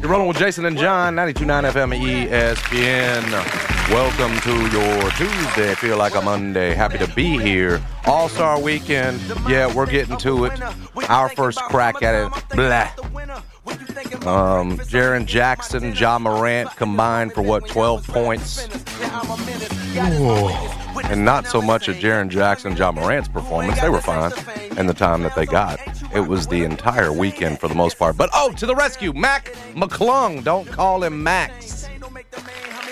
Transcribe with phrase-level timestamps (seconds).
[0.00, 3.32] You're rolling with Jason and John, 92.9 FM ESPN.
[3.90, 5.74] Welcome to your Tuesday.
[5.74, 6.72] Feel like a Monday.
[6.74, 7.82] Happy to be here.
[8.06, 9.20] All Star Weekend.
[9.48, 10.60] Yeah, we're getting to it.
[11.10, 12.48] Our first crack at it.
[12.50, 12.90] Blah.
[14.26, 18.68] Um, Jaren Jackson, Ja Morant combined for what, 12 points?
[19.96, 20.48] Ooh.
[21.04, 23.80] And not so much at Jaren Jackson, Ja Morant's performance.
[23.80, 24.32] They were fine
[24.76, 25.80] and the time that they got.
[26.14, 28.16] It was the entire weekend for the most part.
[28.16, 30.44] But oh, to the rescue, Mac McClung.
[30.44, 31.88] Don't call him Max.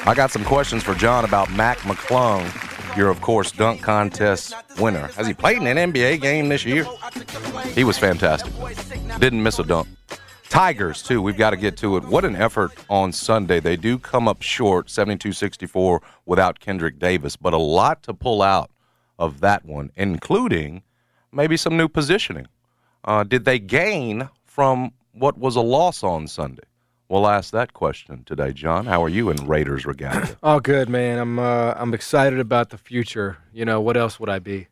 [0.04, 2.44] I got some questions for John about Mac McClung.
[2.96, 5.08] You're, of course, dunk contest winner.
[5.08, 6.86] Has he played in an NBA game this year?
[7.74, 8.52] He was fantastic.
[9.18, 9.88] Didn't miss a dunk.
[10.56, 11.20] Tigers, too.
[11.20, 12.04] We've got to get to it.
[12.06, 13.60] What an effort on Sunday.
[13.60, 18.40] They do come up short, 72 64, without Kendrick Davis, but a lot to pull
[18.40, 18.70] out
[19.18, 20.82] of that one, including
[21.30, 22.46] maybe some new positioning.
[23.04, 26.62] Uh, did they gain from what was a loss on Sunday?
[27.10, 28.86] We'll ask that question today, John.
[28.86, 30.38] How are you in Raiders regalia?
[30.42, 31.18] Oh, good man.
[31.18, 33.36] I'm uh, I'm excited about the future.
[33.52, 34.68] You know, what else would I be?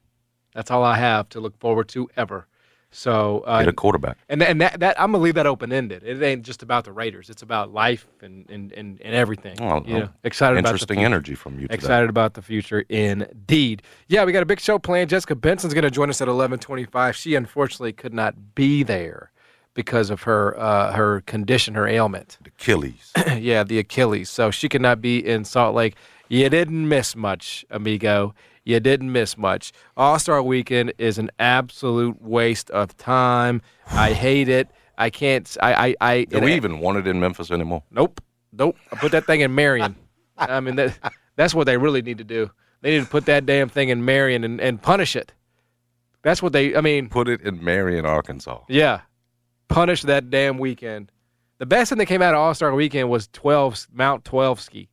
[0.55, 2.47] That's all I have to look forward to ever.
[2.95, 4.19] So uh, Get a quarterback.
[4.29, 6.05] and and that, that I'm gonna leave that open ended.
[6.05, 7.29] It ain't just about the Raiders.
[7.29, 9.57] It's about life and and, and, and everything.
[9.61, 11.07] You know, excited about the Interesting future.
[11.07, 11.75] energy from you today.
[11.75, 13.83] Excited about the future, indeed.
[14.09, 15.11] Yeah, we got a big show planned.
[15.11, 17.15] Jessica Benson's going to join us at 11:25.
[17.15, 19.33] She unfortunately could not be there
[19.75, 22.39] because of her uh, her condition, her ailment.
[22.47, 23.13] Achilles.
[23.39, 24.31] yeah, the Achilles.
[24.31, 25.97] So she could not be in Salt Lake.
[26.29, 28.35] You didn't miss much, amigo.
[28.65, 29.73] You didn't miss much.
[29.97, 33.61] All Star Weekend is an absolute waste of time.
[33.91, 34.69] I hate it.
[34.97, 35.55] I can't.
[35.63, 35.95] I.
[36.01, 36.13] I.
[36.13, 37.83] I Do we even want it in Memphis anymore?
[37.91, 38.21] Nope.
[38.53, 38.77] Nope.
[38.93, 39.97] I put that thing in Marion.
[40.39, 40.99] I mean, that,
[41.37, 42.51] that's what they really need to do.
[42.81, 45.33] They need to put that damn thing in Marion and, and punish it.
[46.23, 48.61] That's what they, I mean, Put it in Marion, Arkansas.
[48.69, 49.01] yeah.
[49.69, 51.11] Punish that damn weekend.
[51.59, 54.89] The best thing that came out of All Star Weekend was 12, Mount 12 ski.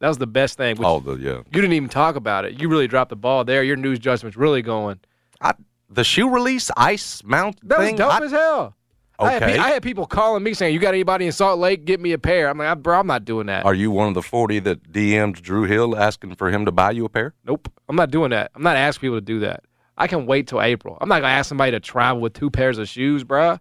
[0.00, 0.76] That was the best thing.
[0.76, 1.36] which- Oh, the yeah.
[1.52, 2.60] You didn't even talk about it.
[2.60, 3.62] You really dropped the ball there.
[3.62, 4.98] Your news judgment's really going.
[5.40, 5.52] I,
[5.88, 7.92] the shoe release ice mount That thing.
[7.94, 8.76] was dope I- as hell.
[9.18, 9.58] I, had, Okay.
[9.58, 11.84] I had people calling me saying, "You got anybody in Salt Lake?
[11.84, 14.14] Get me a pair." I'm like, "Bro, I'm not doing that." Are you one of
[14.14, 17.34] the 40 that DM'd Drew Hill asking for him to buy you a pair?
[17.44, 17.70] Nope.
[17.86, 18.50] I'm not doing that.
[18.54, 19.64] I'm not asking people to do that.
[19.98, 20.96] I can wait till April.
[21.02, 23.60] I'm not gonna ask somebody to travel with two pairs of shoes, bruh.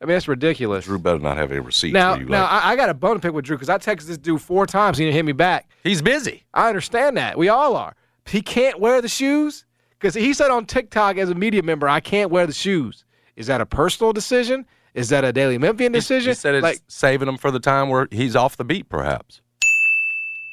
[0.00, 0.84] I mean, that's ridiculous.
[0.84, 1.92] Drew better not have any receipts.
[1.92, 3.78] now, you now like, I, I got a bone to pick with Drew because I
[3.78, 4.96] texted this dude four times.
[4.98, 5.68] He didn't hit me back.
[5.82, 6.44] he's busy.
[6.54, 7.36] I understand that.
[7.36, 7.96] We all are.
[8.26, 9.64] He can't wear the shoes
[9.98, 13.04] because he said on TikTok as a media member, "I can't wear the shoes."
[13.36, 14.66] Is that a personal decision?
[14.94, 16.30] Is that a Daily Memphian decision?
[16.30, 19.40] He said it's like, saving him for the time where he's off the beat, perhaps.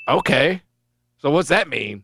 [0.07, 0.61] okay.
[1.17, 2.03] So what's that mean?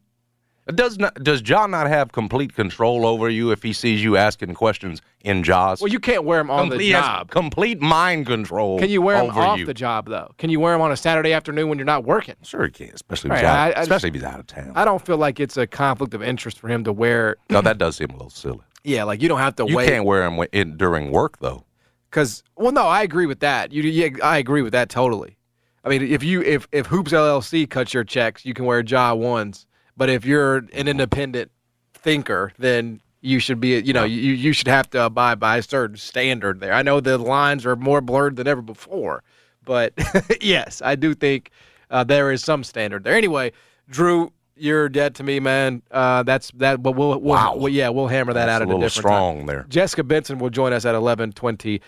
[0.75, 4.53] Does not, does John not have complete control over you if he sees you asking
[4.53, 5.81] questions in Ja's?
[5.81, 7.29] Well, you can't wear them on complete, the job.
[7.31, 8.79] complete mind control.
[8.79, 9.65] Can you wear them off you.
[9.65, 10.33] the job though?
[10.37, 12.35] Can you wear them on a Saturday afternoon when you're not working?
[12.43, 14.39] Sure, he can, especially if, Right, he's out, I- I just- especially if he's out
[14.39, 14.71] of town.
[14.75, 17.35] I don't feel like it's a conflict of interest for him to wear.
[17.49, 18.59] no, that does seem a little silly.
[18.83, 19.87] Yeah, like you don't have to You wait.
[19.89, 21.63] can't wear them in, during work, though.
[22.09, 23.71] Because well, no, I agree with that.
[23.71, 25.37] You, yeah, I agree with that totally.
[25.85, 29.13] I mean, if you if if Hoops LLC cuts your checks, you can wear Ja
[29.13, 29.65] ones.
[29.97, 31.51] But if you're an independent
[31.93, 33.79] thinker, then you should be.
[33.79, 36.73] You know, you you should have to abide by a certain standard there.
[36.73, 39.23] I know the lines are more blurred than ever before,
[39.63, 39.93] but
[40.41, 41.51] yes, I do think
[41.89, 43.15] uh, there is some standard there.
[43.15, 43.51] Anyway,
[43.89, 44.31] Drew.
[44.57, 45.81] You're dead to me, man.
[45.89, 46.83] Uh, that's that.
[46.83, 47.55] But we'll, we'll, Wow.
[47.55, 49.11] well, yeah, we'll hammer that That's out a at little a different time.
[49.37, 49.65] strong there.
[49.69, 51.79] Jessica Benson will join us at 11:25.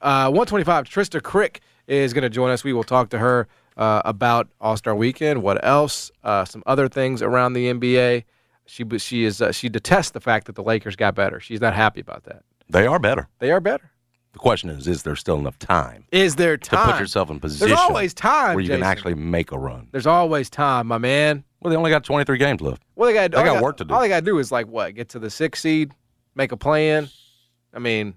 [0.00, 0.84] Uh, 125.
[0.84, 2.62] Trista Crick is going to join us.
[2.62, 5.42] We will talk to her uh, about All Star Weekend.
[5.42, 6.10] What else?
[6.22, 8.24] Uh, some other things around the NBA.
[8.66, 11.40] She she is uh, she detests the fact that the Lakers got better.
[11.40, 12.42] She's not happy about that.
[12.68, 13.28] They are better.
[13.38, 13.90] They are better.
[14.32, 17.40] The question is, is there still enough time Is there time to put yourself in
[17.40, 18.54] position There's always time.
[18.54, 18.82] where you Jason.
[18.82, 19.88] can actually make a run?
[19.90, 21.44] There's always time, my man.
[21.60, 22.82] Well, they only got 23 games left.
[22.94, 23.94] Well, they got They all got work to do.
[23.94, 24.94] All they got to do is like what?
[24.94, 25.92] Get to the sixth seed,
[26.34, 27.08] make a plan.
[27.72, 28.14] I mean,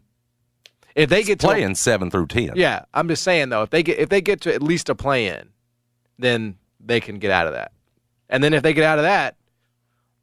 [0.96, 2.52] if they get to Playing seven through 10.
[2.56, 4.96] Yeah, I'm just saying though, if they get if they get to at least a
[4.96, 5.50] play in,
[6.20, 7.72] then they can get out of that.
[8.30, 9.36] And then if they get out of that,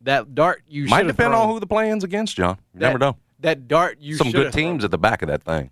[0.02, 2.56] that dart you Might depend thrown, on who the play-in's against, John.
[2.74, 3.16] You that, never know.
[3.40, 4.64] That dart you Some good have thrown.
[4.64, 5.70] teams at the back of that thing,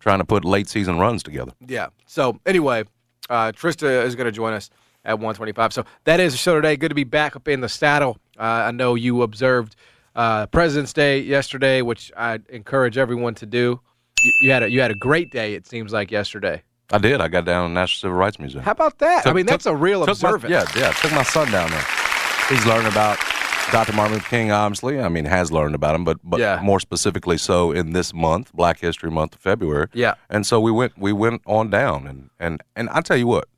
[0.00, 1.52] trying to put late season runs together.
[1.66, 1.88] Yeah.
[2.06, 2.84] So anyway,
[3.30, 4.68] Uh, Trista is going to join us
[5.04, 5.72] at 125.
[5.72, 6.76] So that is the show today.
[6.76, 8.18] Good to be back up in the saddle.
[8.38, 9.76] Uh, I know you observed
[10.14, 13.80] uh, President's Day yesterday, which I encourage everyone to do.
[14.22, 15.54] You, you had a you had a great day.
[15.54, 16.62] It seems like yesterday.
[16.90, 17.20] I did.
[17.20, 18.62] I got down to the National Civil Rights Museum.
[18.64, 19.20] How about that?
[19.20, 20.50] I Took- mean, that's a real took my- observance.
[20.50, 20.92] yeah, yeah.
[20.92, 21.84] Took my son down there.
[22.48, 23.18] He's learning about
[23.70, 23.94] Dr.
[23.94, 25.00] Martin Luther King, obviously.
[25.00, 26.60] I mean, has learned about him, but but Yeah.
[26.62, 29.86] more specifically so in this month, Black History Month of February.
[29.94, 30.14] Yeah.
[30.28, 33.48] And so we went we went on down, and and and I tell you what,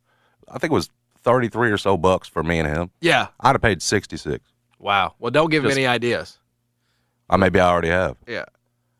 [0.49, 0.89] I think it was
[1.23, 2.91] thirty three or so bucks for me and him.
[3.01, 3.27] Yeah.
[3.41, 4.45] I'd have paid sixty six.
[4.79, 5.15] Wow.
[5.19, 6.37] Well, don't give him any ideas.
[7.29, 8.15] I maybe I already have.
[8.27, 8.45] Yeah.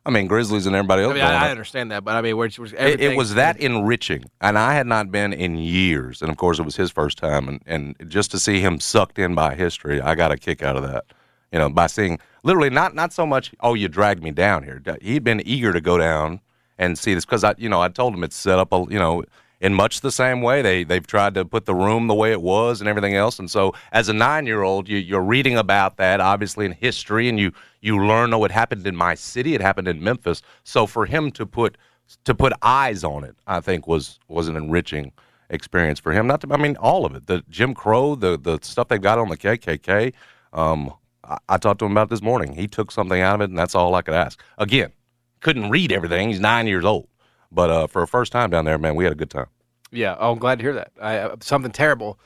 [0.06, 1.10] I mean, Grizzlies and everybody else.
[1.10, 3.12] I mean, I, I understand that, but I mean, where was it, everything?
[3.12, 6.62] it was that enriching and i had not been in years and of course it
[6.62, 10.14] was his first time and, and just to see him sucked in by history i
[10.14, 11.04] got a kick out of that
[11.52, 14.80] you know by seeing literally not not so much oh you dragged me down here
[15.02, 16.40] he'd been eager to go down
[16.78, 18.98] and see this because i you know i told him it's set up a you
[18.98, 19.24] know
[19.60, 22.42] in much the same way they they've tried to put the room the way it
[22.42, 25.96] was and everything else and so as a nine year old you, you're reading about
[25.96, 27.50] that obviously in history and you
[27.80, 31.30] you learn oh it happened in my city it happened in memphis so for him
[31.30, 31.76] to put
[32.24, 35.12] to put eyes on it, I think was was an enriching
[35.50, 36.26] experience for him.
[36.26, 37.26] Not to, I mean, all of it.
[37.26, 40.12] The Jim Crow, the the stuff they've got on the KKK.
[40.52, 40.92] Um,
[41.24, 42.54] I, I talked to him about this morning.
[42.54, 44.42] He took something out of it, and that's all I could ask.
[44.58, 44.92] Again,
[45.40, 46.28] couldn't read everything.
[46.28, 47.08] He's nine years old,
[47.52, 49.46] but uh, for a first time down there, man, we had a good time.
[49.90, 50.16] Yeah.
[50.18, 50.92] Oh, I'm glad to hear that.
[51.00, 52.18] I, uh, something terrible.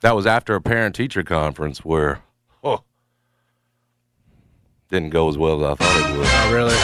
[0.00, 2.22] That was after a parent teacher conference where,
[2.64, 2.82] oh,
[4.90, 6.26] didn't go as well as I thought it would.
[6.30, 6.76] Oh, really?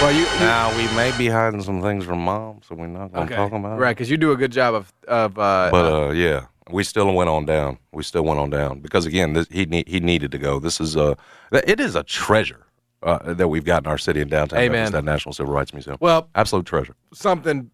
[0.00, 3.12] Well, you, you Now we may be hiding some things from mom, so we're not
[3.12, 3.80] going to talk about it.
[3.80, 3.96] right?
[3.96, 5.36] Because you do a good job of of.
[5.38, 7.78] Uh, But uh, yeah, we still went on down.
[7.92, 10.60] We still went on down because again, this, he ne- he needed to go.
[10.60, 11.16] This is a
[11.52, 12.64] it is a treasure
[13.02, 14.58] uh, that we've got in our city in downtown.
[14.60, 14.72] Amen.
[14.72, 15.96] Memphis, that National Civil Rights Museum.
[16.00, 16.94] well, Absolute treasure.
[17.12, 17.70] something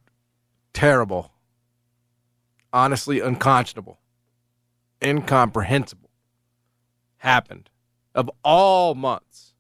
[0.73, 1.32] terrible,
[2.73, 4.00] honestly unconscionable,
[5.03, 6.11] incomprehensible
[7.19, 7.71] happened
[8.15, 9.55] of all months.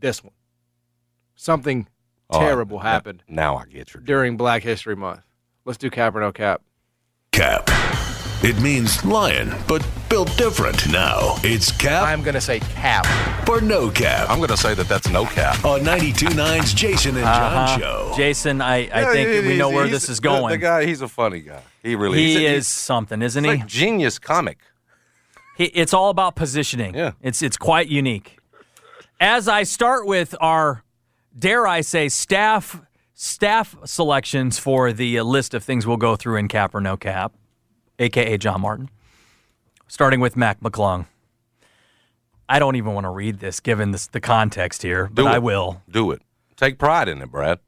[0.00, 0.32] This one,
[1.34, 1.88] something
[2.30, 4.02] Oh, terrible now- happened Now I get your.
[4.02, 5.20] during Black History Month.
[5.66, 6.62] Let's do cap or no cap.
[7.32, 7.64] Cap.
[8.42, 10.88] It means lion, but built different.
[10.92, 13.04] Now it's cap I'm gonna say cap.
[13.46, 15.64] For no cap I'm going to say that that's no cap.
[15.64, 17.78] on 92.9's Jason and John Uh-huh.
[17.78, 18.12] show.
[18.16, 20.52] Jason, I, I think we know where this is going.
[20.52, 21.60] The, guy, he's a funny guy.
[21.82, 23.58] He really he he's, is something, isn't He's he?
[23.58, 24.58] like genius comic.
[25.56, 25.64] he?
[25.64, 26.94] It's all about positioning.
[26.94, 27.12] Yeah.
[27.20, 28.38] It's it's quite unique.
[29.18, 30.84] As I start with our,
[31.36, 32.80] dare I say, staff
[33.14, 37.32] staff selections for the list of things we'll go through in cap or no cap,
[37.98, 38.90] aka John Martin.
[39.94, 41.06] Starting with Mac McClung.
[42.48, 45.38] I don't even want to read this given this, the context here, but Do I
[45.38, 45.82] will.
[45.88, 46.20] Do it.
[46.56, 47.60] Take pride in it, Brad.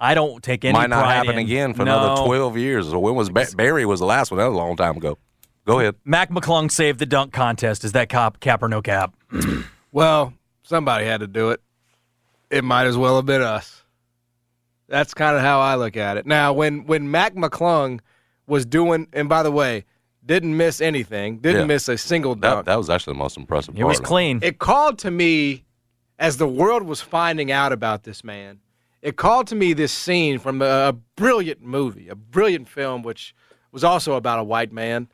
[0.00, 1.96] I don't take any Might not pride happen in- again for No.
[1.96, 2.88] another 12 years.
[2.90, 4.38] So when was ba- Barry was the last one?
[4.38, 5.18] That was a long time ago.
[5.66, 5.94] Go ahead.
[6.04, 7.84] Mac McClung saved the dunk contest.
[7.84, 9.14] Is that cap, cap or no cap?
[9.92, 10.34] Well,
[10.64, 11.60] somebody had to do it.
[12.50, 13.84] It might as well have been us.
[14.88, 16.26] That's kind of how I look at it.
[16.26, 18.00] Now, when when Mac McClung
[18.48, 19.84] was doing, and by the way,
[20.28, 21.66] didn't miss anything, didn't Yeah.
[21.66, 22.66] miss a single That, dunk.
[22.66, 23.80] that was actually the most impressive part.
[23.80, 23.88] It part.
[23.88, 24.38] was clean.
[24.42, 25.64] it called to me
[26.20, 28.60] as the world was finding out about this man.
[29.02, 33.34] It called to me this scene from a, a brilliant movie, a brilliant film, which
[33.72, 35.08] was also about a white man,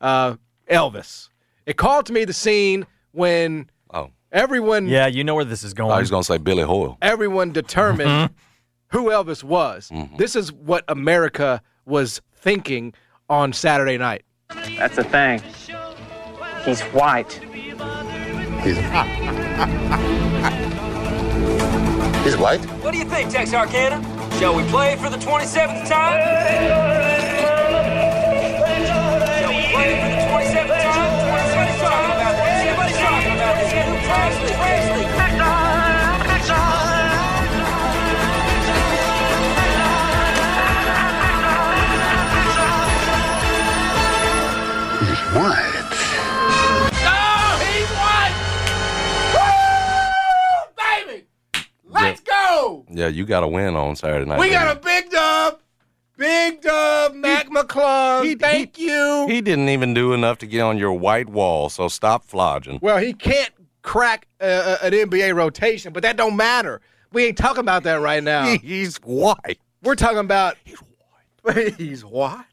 [0.00, 0.34] uh,
[0.70, 1.30] Elvis.
[1.66, 5.72] It called to me the scene when Oh, everyone yeah, you know where this is
[5.74, 5.92] going.
[5.92, 6.98] I was going to say Billy Hoyle.
[7.00, 8.96] everyone determined Mm-hmm.
[8.96, 9.90] who Elvis was.
[10.18, 12.92] This is what America was thinking
[13.30, 14.24] on Saturday night.
[14.78, 15.42] That's the thing.
[16.64, 17.32] He's white.
[18.62, 18.78] He's
[22.36, 22.64] white.
[22.82, 24.00] What do you think, Texarkana?
[24.38, 26.20] Shall we play for the 27th time?
[29.38, 31.28] Shall we play for the 27th time?
[31.28, 32.64] Everybody's talking about this.
[32.64, 33.68] Everybody's talking about this.
[34.08, 34.97] Presley, Presley.
[45.38, 45.72] He's white.
[47.04, 48.34] Oh, he's white!
[50.66, 51.06] Woo!
[51.12, 51.26] Baby!
[51.88, 52.84] Let's go!
[52.90, 54.40] Yeah, you got to win on Saturday night.
[54.40, 55.60] We didn't got a big dub.
[56.16, 58.24] Big dub, Mac McClung.
[58.24, 58.90] He- Thank he- you.
[58.92, 59.26] you?
[59.28, 62.80] He didn't even do enough to get on your white wall, so stop flogging.
[62.82, 63.52] well, he can't
[63.82, 66.80] crack uh, an NBA rotation, but that don't matter.
[67.12, 68.56] We ain't talking about that right now.
[68.62, 69.60] He's white.
[69.84, 70.78] We're talking about he's
[71.44, 71.74] white.
[71.78, 72.44] he's white.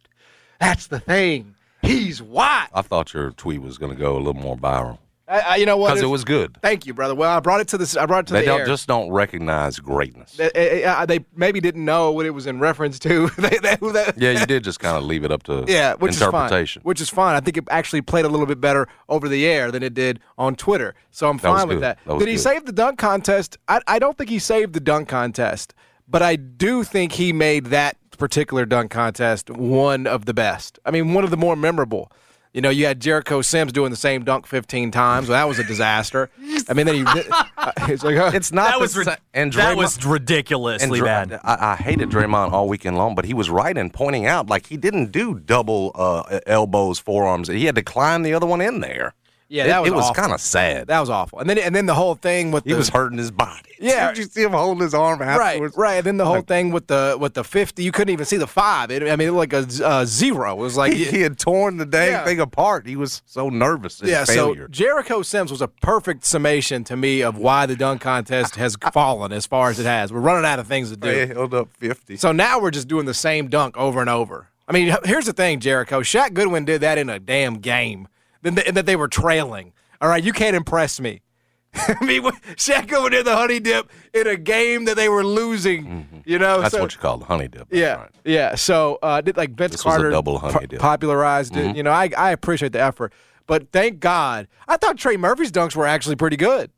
[0.61, 1.54] That's the thing.
[1.85, 2.67] He's white.
[2.73, 4.99] I thought your tweet was going to go a little more viral.
[5.27, 5.87] I, I, you know what?
[5.89, 6.55] because it was good.
[6.61, 7.15] Thank you, brother.
[7.15, 7.97] Well, I brought it to this.
[7.97, 8.65] I brought it to They the don't air.
[8.67, 10.33] just don't recognize greatness.
[10.33, 13.27] They, eh, eh, they maybe didn't know what it was in reference to.
[13.39, 13.75] they, they,
[14.17, 16.81] Yeah, you did just kind of leave it up to Yeah, which interpretation.
[16.81, 16.87] is fine.
[16.87, 17.35] Which is fine.
[17.35, 20.19] I think it actually played a little bit better over the air than it did
[20.37, 20.93] on Twitter.
[21.09, 21.83] So I'm fine with good.
[21.83, 21.97] that.
[22.05, 22.41] That did he good.
[22.41, 23.57] save the dunk contest?
[23.67, 25.73] I, I don't think he saved the dunk contest,
[26.07, 30.79] but I do think he made that particular dunk contest one of the best.
[30.85, 32.11] I mean, one of the more memorable.
[32.53, 35.27] You know, you had Jericho Sims doing the same dunk 15 times.
[35.27, 36.29] Well, that was a disaster.
[36.69, 37.03] I mean, then he.
[37.05, 39.95] uh, it's like, uh, it's not That the was, rid- sa- and that Draymond- was
[39.97, 41.39] and ridiculously Dra- bad.
[41.43, 44.67] I, I hated Draymond all weekend long, but he was right in pointing out like
[44.67, 47.49] he didn't do double uh, elbows, forearms.
[47.49, 49.15] He had to climb the other one in there.
[49.47, 50.15] Yeah, It- that was it was awful.
[50.23, 50.87] kind of sad.
[50.87, 51.39] that was awful.
[51.39, 53.61] And then and then the whole thing with he the, was hurting his body.
[53.77, 54.07] Yeah.
[54.07, 55.75] Did you see him holding his arm Right, afterwards?
[55.77, 55.95] right.
[55.97, 58.47] And then the whole thing with the with the fifty, you couldn't even see the
[58.47, 58.89] five.
[58.89, 60.53] It, I mean, it looked like a uh, zero.
[60.53, 62.23] It was like He, he had torn the dang Yeah.
[62.23, 62.87] thing apart.
[62.87, 64.01] He was so nervous.
[64.03, 64.23] yeah.
[64.25, 64.63] failure.
[64.63, 68.75] So Jericho Sims was a perfect summation to me of why the dunk contest has
[68.93, 70.11] fallen as far as it has.
[70.11, 71.11] We're running out of things to do.
[71.11, 72.15] they held up fifty.
[72.15, 74.47] So now we're just doing the same dunk over and over.
[74.67, 75.99] I mean, here's the thing, Jericho.
[76.01, 78.07] Shaq Goodwin did that in a damn game.
[78.45, 79.73] Th- that they were trailing.
[80.01, 81.21] All right, you can't impress me.
[81.75, 82.21] I mean,
[82.55, 86.23] Shaq Goodwin did the honey dip in a game that they were losing.
[86.25, 86.61] You know, Mm-hmm.
[86.63, 87.67] That's so- what you call the honey dip.
[87.69, 88.11] That's Yeah, right.
[88.23, 88.55] yeah.
[88.55, 90.69] So uh, did like Vince This Carter double honey dip.
[90.71, 90.77] Mm-hmm.
[90.79, 91.75] popularized it.
[91.75, 93.11] You know, I I appreciate the effort,
[93.47, 96.71] but thank God, I thought Trey Murphy's dunks were actually pretty good.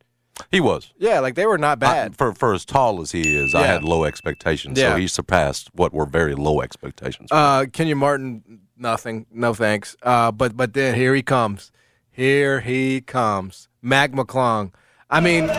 [0.52, 0.94] He was.
[1.00, 2.16] Yeah, like they were not I- bad.
[2.18, 4.80] for for as tall as he is, I had low expectations.
[4.80, 4.92] Yeah.
[4.94, 7.30] So he surpassed what were very low expectations.
[7.32, 9.96] Uh, Kenyon Martin, nothing, no thanks.
[10.02, 11.72] Uh, but but then here he comes,
[12.12, 14.74] here he comes, Mac McClung.
[15.10, 15.50] I mean,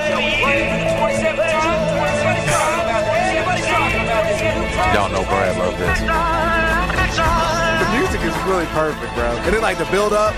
[4.94, 6.00] Y'all know Brad loved this.
[6.00, 9.26] the music is really perfect, bro.
[9.44, 10.32] And then like the build up,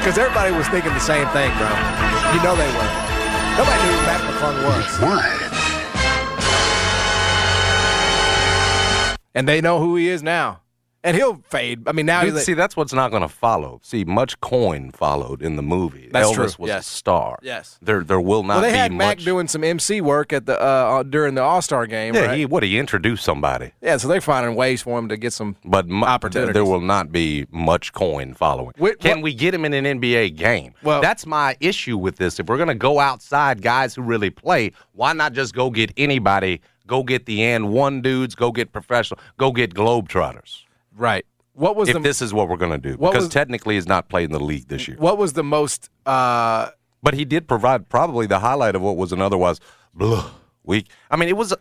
[0.00, 1.68] because everybody was thinking the same thing, bro.
[2.34, 2.90] You know they were.
[3.56, 5.00] Nobody knew who Mac McClung was.
[5.00, 5.42] Wide.
[9.34, 10.60] and they know who he is now.
[11.06, 11.88] And he'll fade.
[11.88, 13.80] I mean, now Dude, he's see, that's what's not going to follow.
[13.82, 16.08] See, much coin followed in the movie.
[16.12, 16.86] That's Elvis true, was yes.
[16.88, 17.38] a star.
[17.42, 17.78] Yes.
[17.80, 19.24] There, there will not well, they be had Mac much.
[19.24, 22.14] doing some MC work at the uh, during the All Star game.
[22.14, 22.38] yeah, right?
[22.38, 23.96] he what he introduced somebody, yeah.
[23.98, 25.54] So they're finding ways for him to get some.
[25.64, 26.54] but mu- Opportunities.
[26.54, 28.72] there will not be much coin following.
[28.76, 30.74] Wait, Can what- we get him in an NBA game?
[30.82, 32.40] Well- that's my issue with this.
[32.40, 35.92] If we're going to go outside guys who really play, why not just go get
[35.96, 36.60] anybody?
[36.86, 38.34] Go get the and one dudes.
[38.34, 39.18] Go get professional.
[39.38, 40.62] Go get globetrotters.
[40.96, 41.24] Right.
[41.52, 43.86] What was If the this is what we're going to do, because was- technically he's
[43.86, 44.96] not playing the league this year.
[44.98, 45.88] what was the most?
[46.04, 46.68] Uh,
[47.02, 49.58] But he did provide probably the highlight of what was an otherwise
[49.94, 50.30] blah,
[50.64, 50.88] week.
[51.10, 51.54] I mean, it was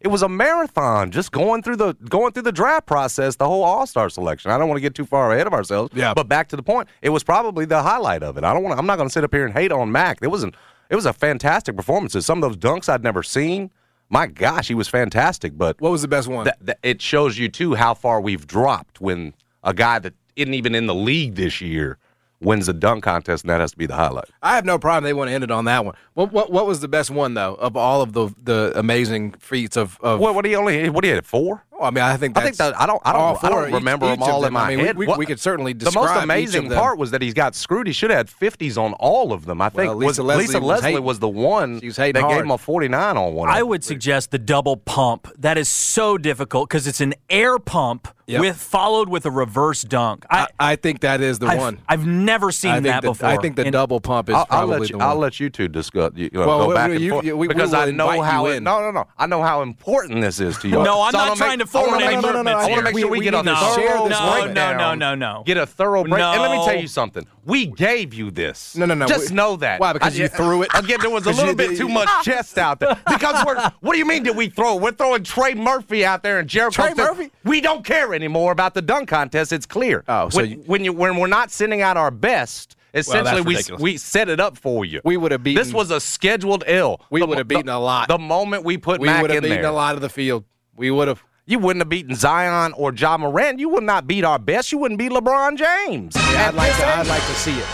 [0.00, 3.62] it was a marathon, just going through the going through the draft process, the whole
[3.62, 4.50] All Star selection.
[4.50, 5.90] I don't want to get too far ahead of ourselves.
[5.94, 6.12] Yeah.
[6.14, 8.44] But back to the point, it was probably the highlight of it.
[8.44, 8.78] I don't want.
[8.78, 10.18] I'm not going to sit up here and hate on Mac.
[10.20, 10.54] It wasn't.
[10.90, 12.12] It was a fantastic performance.
[12.26, 13.70] Some of those dunks I'd never seen.
[14.10, 15.56] My gosh, he was fantastic.
[15.56, 16.44] But what was the best one?
[16.44, 20.54] that, that it shows you too how far we've dropped when a guy that isn't
[20.54, 21.96] even in the league this year
[22.40, 24.24] wins a dunk contest, and that has to be the highlight.
[24.42, 25.04] I have no problem.
[25.04, 25.94] They want to end it on that one.
[26.14, 29.76] What what what was the best one though of all of the the amazing feats
[29.76, 30.18] of of?
[30.20, 30.34] What?
[30.34, 30.88] What do you only?
[30.88, 31.26] What do you had?
[31.26, 31.64] Four?
[31.80, 33.00] Well, I mean, I think I think that I don't.
[33.06, 33.42] I don't.
[33.42, 34.96] I don't each- remember each them of all in my I mean, we- head.
[34.98, 36.78] we- What- we could certainly describe The most describe each amazing of them.
[36.78, 37.86] part was that he's got screwed.
[37.86, 39.62] He should have had fifties on all of them.
[39.62, 41.04] I think Well, was, Lisa Leslie Lisa was Leslie hating.
[41.04, 43.48] was the one She was that hating gave him a forty nine on one.
[43.48, 43.68] of I them.
[43.68, 45.26] would suggest the double pump.
[45.38, 48.40] That is so difficult because it's an air pump Yep.
[48.42, 50.24] with followed with a reverse dunk.
[50.30, 51.78] I, I, I think that is the I've, one.
[51.88, 53.28] I've never seen that the, before.
[53.28, 54.92] I think the And double pump is I'll, I'll probably let you.
[54.92, 55.06] the one.
[55.08, 56.12] I'll let you two discuss.
[56.14, 58.20] You know, Well, go back we- and forth you- we- we because will I know
[58.22, 58.46] how.
[58.46, 58.62] It, in.
[58.64, 59.08] no, no, no.
[59.18, 60.80] I know how important this is to you.
[60.80, 62.70] No, I'm So not trying make- to forward I wanna any make sure- movements I
[62.70, 65.14] want to make sure we, We- get we a need thorough no, no, no, no,
[65.14, 65.42] no.
[65.46, 66.22] Get a thorough break.
[66.22, 67.26] And let me tell you something.
[67.44, 68.76] We gave you this.
[68.76, 69.06] No, no, no.
[69.06, 69.80] Just We- know that.
[69.80, 69.92] Why?
[69.92, 70.70] Because you threw it?
[70.74, 72.96] Again, there was a little bit too much chest out there.
[73.10, 73.56] Because we're.
[73.80, 74.22] What do you mean?
[74.22, 74.76] Did we throw?
[74.76, 76.82] We're throwing Trey Murphy out there and Jericho.
[76.82, 77.30] Trey Murphy?
[77.44, 79.52] We don't care anymore about the dunk contest.
[79.52, 80.04] It's clear.
[80.08, 82.76] Oh, so when, you- when you when we're not sending out our best.
[82.92, 85.00] Essentially, we we set it up for you.
[85.04, 85.62] We would have beaten.
[85.62, 87.00] This was a scheduled ill.
[87.08, 88.08] We would have beaten the- a lot.
[88.08, 90.44] The moment we put we Mac would have beaten a lot of the field.
[90.74, 91.22] We would have.
[91.46, 93.58] You wouldn't have beaten Zion or Ja Morant.
[93.58, 94.70] You would not beat our best.
[94.72, 96.14] You wouldn't beat LeBron James.
[96.16, 96.86] Yeah, I'd like to.
[96.86, 97.66] I'd like to see it.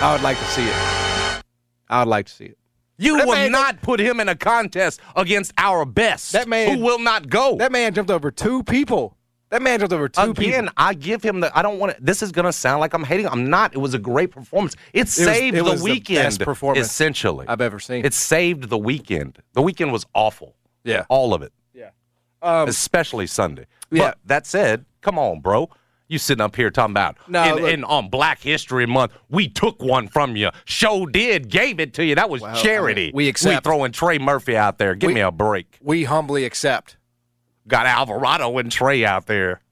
[0.00, 1.42] I would like to see it.
[1.88, 2.58] I would like to see it.
[2.98, 6.32] you That would man- not put him in a contest against our best.
[6.32, 7.56] That man- who will not go.
[7.56, 9.16] That man jumped over two people.
[9.50, 10.58] That man jumped over two Again, people.
[10.60, 11.56] Again, I give him the.
[11.56, 12.02] I don't want to.
[12.02, 13.28] This is going to sound like I'm hating.
[13.28, 13.74] I'm not.
[13.74, 14.74] It was a great performance.
[14.94, 16.24] It saved it the was the weekend.
[16.24, 18.06] best performance essentially, I've ever seen.
[18.06, 19.38] It saved the weekend.
[19.52, 20.56] The weekend was awful.
[20.84, 21.04] Yeah.
[21.10, 21.52] all of it.
[22.42, 23.66] Um, especially Sunday.
[23.90, 24.06] Yeah.
[24.08, 25.70] But that said, come on, bro.
[26.08, 29.80] You sitting up here talking about No, in, look- on Black History Month, we took
[29.82, 30.50] one from you.
[30.66, 32.14] Show did, gave it to you.
[32.16, 33.10] That was Well, I mean, charity.
[33.14, 34.94] we accept- We throwing Trey Murphy out there.
[34.94, 35.78] Give We- me a break.
[35.80, 36.96] We humbly accept.
[37.66, 39.62] Got Alvarado and Trey out there.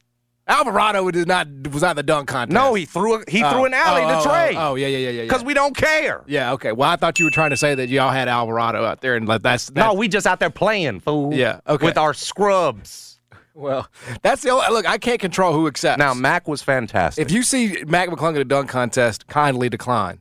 [0.50, 2.52] Alvarado did not was not the dunk contest.
[2.52, 4.56] No, he threw a, he Oh, threw an alley oh, to oh, Trey.
[4.56, 5.22] Oh, oh, yeah, yeah, yeah, yeah.
[5.22, 5.46] Because yeah.
[5.46, 6.24] we don't care.
[6.26, 6.72] Yeah, okay.
[6.72, 9.28] Well, I thought you were trying to say that y'all had Alvarado out there, and
[9.28, 11.32] like that's, that's No, we just out there playing, fool.
[11.32, 11.86] Yeah, okay.
[11.86, 13.20] With our scrubs.
[13.54, 13.88] well,
[14.22, 14.86] that's the only look.
[14.88, 15.98] I can't control who accepts.
[15.98, 17.24] Now, Mac was fantastic.
[17.24, 20.20] if you see Mac McClung at a dunk contest, kindly decline,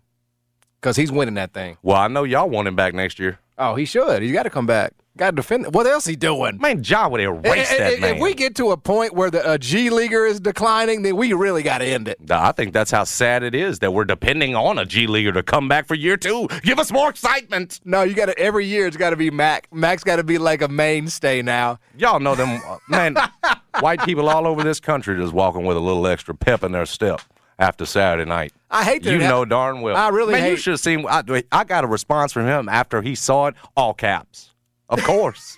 [0.79, 1.77] because he's winning that thing.
[1.81, 3.39] well, I know y'all want him back next year.
[3.57, 4.21] Oh, he should.
[4.21, 4.93] He's got to come back.
[5.17, 5.65] Got to defend.
[5.65, 5.73] It.
[5.73, 6.59] What else he doing?
[6.61, 8.15] Man, John would erase If- that if, man.
[8.15, 11.33] if we get to a point where the uh, G leaguer is declining, then we
[11.33, 12.19] really got to end it.
[12.31, 15.43] I think that's how sad it is that we're depending on a G leaguer to
[15.43, 16.47] come back for year two.
[16.63, 17.81] Give us more excitement.
[17.83, 18.87] No, you got to every year.
[18.87, 19.67] It's got to be Mac.
[19.73, 21.79] Mac's got to be like a mainstay now.
[21.97, 23.17] Y'all know them, uh, man.
[23.81, 26.85] white people all over this country just walking with a little extra pep in their
[26.85, 27.21] step
[27.57, 28.53] after Saturday night.
[28.71, 29.97] I hate that You know darn well.
[29.97, 30.49] I really man.
[30.49, 31.05] You should have seen.
[31.07, 33.55] I, I got a response from him after he saw it.
[33.75, 34.48] All caps,
[34.89, 35.57] of course.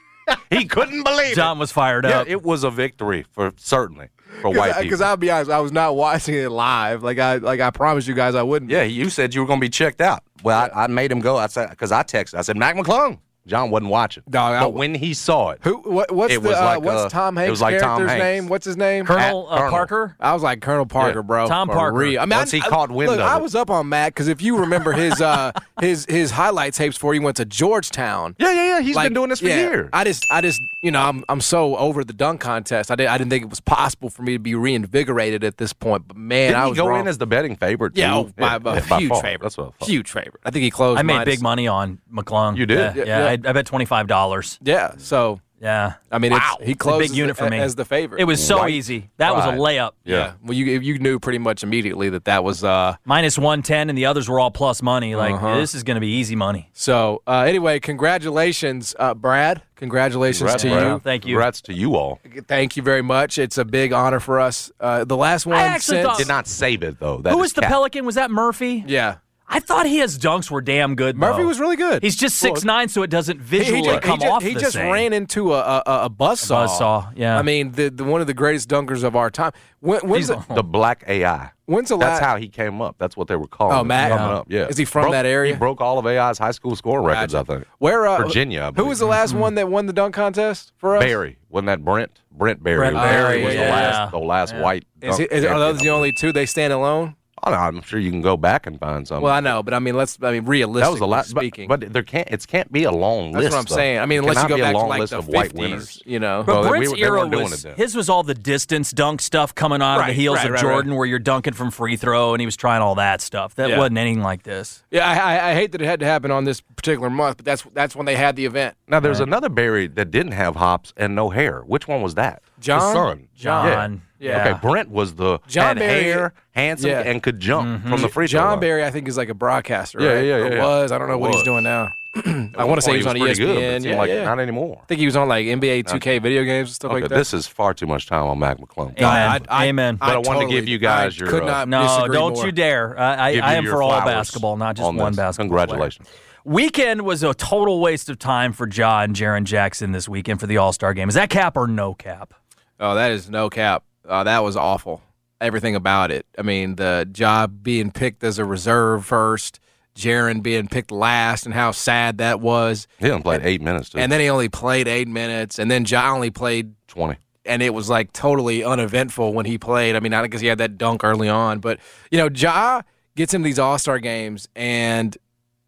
[0.50, 1.60] he couldn't believe John it.
[1.60, 2.28] was fired Yeah, up.
[2.28, 4.08] it was a victory for certainly
[4.42, 4.84] for white people.
[4.84, 7.04] Because I'll be honest, I was not watching it live.
[7.04, 8.72] Like I like I promised you guys I wouldn't.
[8.72, 10.24] Yeah, you said you were going to be checked out.
[10.44, 11.38] Well, I, I made him go.
[11.38, 12.36] I said because I texted.
[12.36, 13.20] I said Mac McClung.
[13.52, 14.24] John wasn't watching.
[14.30, 15.76] Dog, I- but when he saw it, Who?
[15.78, 16.12] What?
[16.12, 16.48] What's It the?
[16.50, 18.24] was uh, like, what's uh, Tom it Hanks' was like Tom character's Hanks.
[18.24, 18.48] name?
[18.48, 19.06] What's his name?
[19.06, 19.72] Colonel, At uh, Colonel.
[19.72, 20.16] Parker.
[20.20, 21.24] I was like Colonel Parker, Yeah.
[21.24, 21.48] bro.
[21.48, 21.96] Tom Parker.
[21.98, 22.20] real.
[22.22, 23.42] I mean, Once I, he I- caught wind look, of I it.
[23.44, 27.14] was up on Mac because if you remember his uh his his highlight tapes before
[27.14, 28.36] he went to Georgetown.
[28.40, 28.82] yeah, yeah, yeah.
[28.82, 29.90] He's like, been doing this for yeah, years.
[29.94, 32.90] I just, I just, you know, I'm, I'm so over the dunk contest.
[32.90, 35.74] I did, I didn't think it was possible for me to be reinvigorated at this
[35.74, 36.08] point.
[36.08, 37.02] But man, Didn't I he was go wrong.
[37.02, 37.96] in as the betting favorite?
[37.96, 38.14] yeah, too?
[38.16, 39.42] oh, by, by yeah, a huge favorite.
[39.42, 39.90] That's what I thought.
[39.90, 40.42] huge favorite.
[40.46, 41.00] I think he closed.
[41.00, 42.58] I made big money on McClung.
[42.58, 42.96] You did?
[42.96, 43.36] Yeah.
[43.46, 44.60] I, I bet twenty five dollars.
[44.64, 46.56] Yeah, so Yeah, I mean, Wow.
[46.60, 48.20] it's, he It's a closed big unit for me as the favorite.
[48.20, 49.12] It was so White easy.
[49.18, 49.92] That was a layup.
[50.04, 50.34] Yeah.
[50.44, 53.96] Well, you you knew pretty much immediately that that was uh Minus one ten, and
[53.98, 55.16] the others were all plus money.
[55.16, 55.58] Like Uh-huh.
[55.58, 56.70] this is going to be easy money.
[56.74, 59.62] so uh anyway, congratulations uh Brad.
[59.76, 60.84] Congratulations Congrats, to Brad.
[60.88, 61.00] you.
[61.00, 61.36] Thank you.
[61.36, 62.20] Congrats to you all.
[62.48, 63.38] Thank you very much.
[63.40, 64.72] It's a big honor for us.
[64.80, 67.18] Uh the last one actually since thought- Did not save it though.
[67.18, 67.72] That Who is was the cap.
[67.72, 68.06] Pelican?
[68.06, 68.84] Was that Murphy?
[68.88, 69.16] Yeah.
[69.54, 71.18] I thought his dunks were damn good.
[71.18, 71.48] Murphy though.
[71.50, 72.02] was really good.
[72.02, 74.44] He's just six nine, so it doesn't He- he, visually just, come he, ju- off
[74.44, 74.92] he the just same.
[74.92, 76.68] ran into a a, a buzzsaw.
[76.68, 77.38] buzzsaw, yeah.
[77.38, 79.52] I mean, the, the one of the greatest dunkers of our time.
[79.82, 81.50] When, when's He's the, the black AI.
[81.66, 82.24] when's the That's last?
[82.24, 82.96] how he came up.
[83.00, 83.76] That's what they were calling.
[83.78, 84.10] Oh, Mac?
[84.12, 84.34] coming Yeah.
[84.38, 84.46] up.
[84.50, 84.68] Yeah.
[84.68, 85.54] Is he from Broke- that area?
[85.54, 87.34] He broke all of AI's high school score records.
[87.36, 87.66] I think.
[87.80, 91.04] Where uh, Virginia, Who was the last one that won the dunk contest for us?
[91.04, 91.38] Barry?
[91.50, 92.22] Wasn't that Brent?
[92.32, 92.78] Brent Barry.
[92.78, 93.66] Brent Barry Barry, was yeah.
[93.66, 94.62] the last, the last Yeah.
[94.62, 94.86] white.
[95.02, 96.32] Is, dunk it, is, are those the only two?
[96.32, 97.16] They stand alone.
[97.44, 99.24] Oh, no, I'm sure you can go back and find some.
[99.24, 100.18] Well, I know, but I mean, let's.
[100.22, 101.34] I mean, realistically that was a last.
[101.34, 101.68] But, speaking.
[101.68, 102.28] but there can't.
[102.30, 103.44] It can't be a long that's list.
[103.44, 103.76] That's what I'm though.
[103.76, 104.00] saying.
[104.00, 105.18] I mean, It unless you cannot go be a back to long like list the
[105.18, 106.04] of white 50s, winners.
[106.06, 106.44] you know.
[106.46, 109.82] But Well, Brent's were- they era was his was all the distance dunk stuff coming
[109.82, 110.98] out of the heels right, of right, Jordan, right.
[110.98, 113.56] where you're dunking from free throw, and he was trying all that stuff.
[113.56, 113.78] That Yeah.
[113.80, 114.84] wasn't anything like this.
[114.92, 117.46] Yeah, I, I, I hate that it had to happen on this particular month, but
[117.46, 118.76] that's that's when they had the event.
[118.88, 121.62] Now there's another Barry that didn't have hops and no hair.
[121.62, 122.44] Which one was that?
[122.62, 122.80] John?
[122.80, 123.28] The son.
[123.36, 124.02] John.
[124.20, 124.50] Yeah.
[124.50, 127.00] Okay, Brent was the John had Barry- hair, handsome, Yeah.
[127.02, 128.60] and could jump from the free throw John line.
[128.60, 130.00] Barry, I think, is like a broadcaster.
[130.00, 130.26] Yeah, right?
[130.26, 130.64] yeah, Or yeah, yeah.
[130.66, 131.90] Was I don't know what he's doing now.
[132.16, 133.38] I want to say point he was on ESPN.
[133.38, 134.24] good, but it seemed yeah, like yeah.
[134.26, 134.80] not anymore.
[134.84, 137.16] I think he was on like NBA 2K video games and stuff Okay, like that.
[137.16, 138.96] this is far too much time on Mac McClung.
[139.02, 139.46] Amen.
[139.50, 139.96] Amen.
[139.96, 142.46] But I wanted to give you guys I your, could uh, not No, don't more.
[142.46, 143.00] you dare.
[143.00, 145.18] I, I, I am for all basketball, not just on one this.
[145.18, 145.56] basketball.
[145.56, 145.66] player.
[145.68, 146.10] Congratulations.
[146.44, 150.48] Weekend was a total waste of time for Ja and Jaren Jackson this weekend for
[150.48, 151.08] the All Star game.
[151.08, 152.34] Is that cap or no cap?
[152.82, 153.84] Oh, that is no cap.
[154.08, 155.02] Uh, that was awful.
[155.40, 156.26] Everything about it.
[156.38, 159.60] I mean, the job being picked as a reserve first,
[159.96, 162.88] Jaren being picked last, and how sad that was.
[162.98, 164.00] He only played eight minutes, too.
[164.00, 167.18] And then he only played eight minutes, and then Ja only played 20.
[167.46, 169.96] and it was like totally uneventful when he played.
[169.96, 172.82] I mean, I guess he had that dunk early on, but you know, Ja
[173.16, 175.16] gets into these All Star games and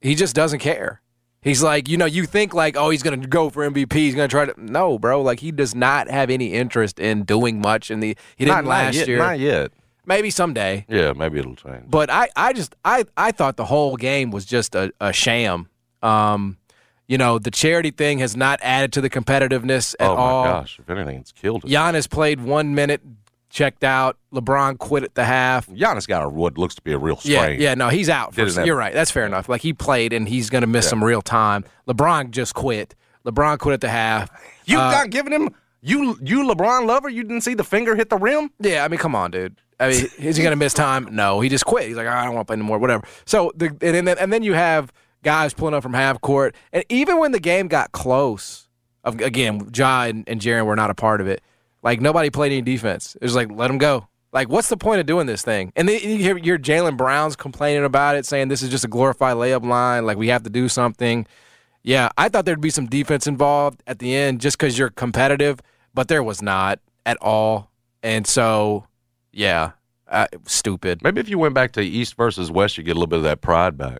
[0.01, 1.01] he just doesn't care.
[1.43, 3.93] He's like, you know, you think like, oh, he's gonna go for MVP.
[3.93, 4.53] He's gonna try to.
[4.57, 5.21] No, bro.
[5.21, 7.91] Like he does not have any interest in doing much.
[7.91, 9.17] In the he didn't not, last not yet, year.
[9.17, 9.71] Not yet.
[10.05, 10.85] Maybe someday.
[10.89, 11.85] Yeah, maybe it'll change.
[11.87, 15.69] But I, I just, I, I thought the whole game was just a, a sham.
[16.01, 16.57] Um,
[17.07, 20.13] you know, the charity thing has not added to the competitiveness at all.
[20.13, 20.43] oh, my all.
[20.45, 20.79] gosh.
[20.79, 21.69] If anything, it's killed it.
[21.69, 23.01] Giannis played one minute,
[23.53, 24.17] checked out.
[24.33, 25.67] LeBron quit at the half.
[25.67, 27.61] Giannis got a, what looks to be a real Yeah, strain.
[27.61, 28.33] yeah, yeah no, he's out.
[28.33, 28.93] For, you're right.
[28.93, 29.47] That's fair enough.
[29.47, 31.63] Like he played and he's going to miss some real time.
[31.87, 32.95] LeBron just quit.
[33.25, 34.29] LeBron quit at the half.
[34.65, 35.49] You Uh, not giving him
[35.81, 37.09] you you LeBron lover.
[37.09, 38.49] You didn't see the finger hit the rim.
[38.59, 39.55] Yeah, I mean, come on, dude.
[39.79, 41.09] I mean, is he going to miss time?
[41.11, 41.87] No, he just quit.
[41.87, 42.79] He's like, I don't want to play anymore.
[42.79, 43.05] Whatever.
[43.25, 44.91] So the and then and then you have
[45.23, 48.67] guys pulling up from half court, and even when the game got close,
[49.03, 51.41] again, Ja and, and Jaren were not a part of it.
[51.83, 53.15] Like nobody played any defense.
[53.15, 54.07] It was like let them go.
[54.31, 55.71] Like, what's the point of doing this thing?
[55.75, 59.35] And then you hear Jaylen Brown's complaining about it, saying this is just a glorified
[59.35, 60.07] layup line.
[60.07, 61.27] Like we have to do something.
[61.83, 65.59] Yeah, I thought there'd be some defense involved at the end just because you're competitive,
[65.93, 67.69] but there was not at all.
[68.01, 68.87] And so,
[69.31, 69.73] yeah,
[70.07, 71.03] uh, stupid.
[71.03, 73.23] Maybe if you went back to East versus West, you get a little bit of
[73.23, 73.99] that pride back.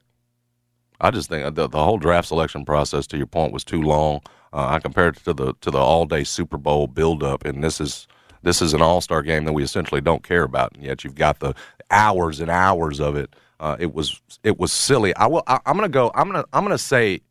[1.01, 4.21] I just think the, the whole draft selection process, to your point, was too long.
[4.53, 7.81] Uh, I compared it to the to the all day Super Bowl buildup, and this
[7.81, 8.07] is
[8.43, 11.15] this is an All Star game that we essentially don't care about, and yet you've
[11.15, 11.55] got the
[11.89, 13.35] hours and hours of it.
[13.59, 15.15] Uh, it was it was silly.
[15.15, 15.43] I will.
[15.47, 16.11] I, I'm gonna go.
[16.13, 17.21] I'm gonna I'm gonna say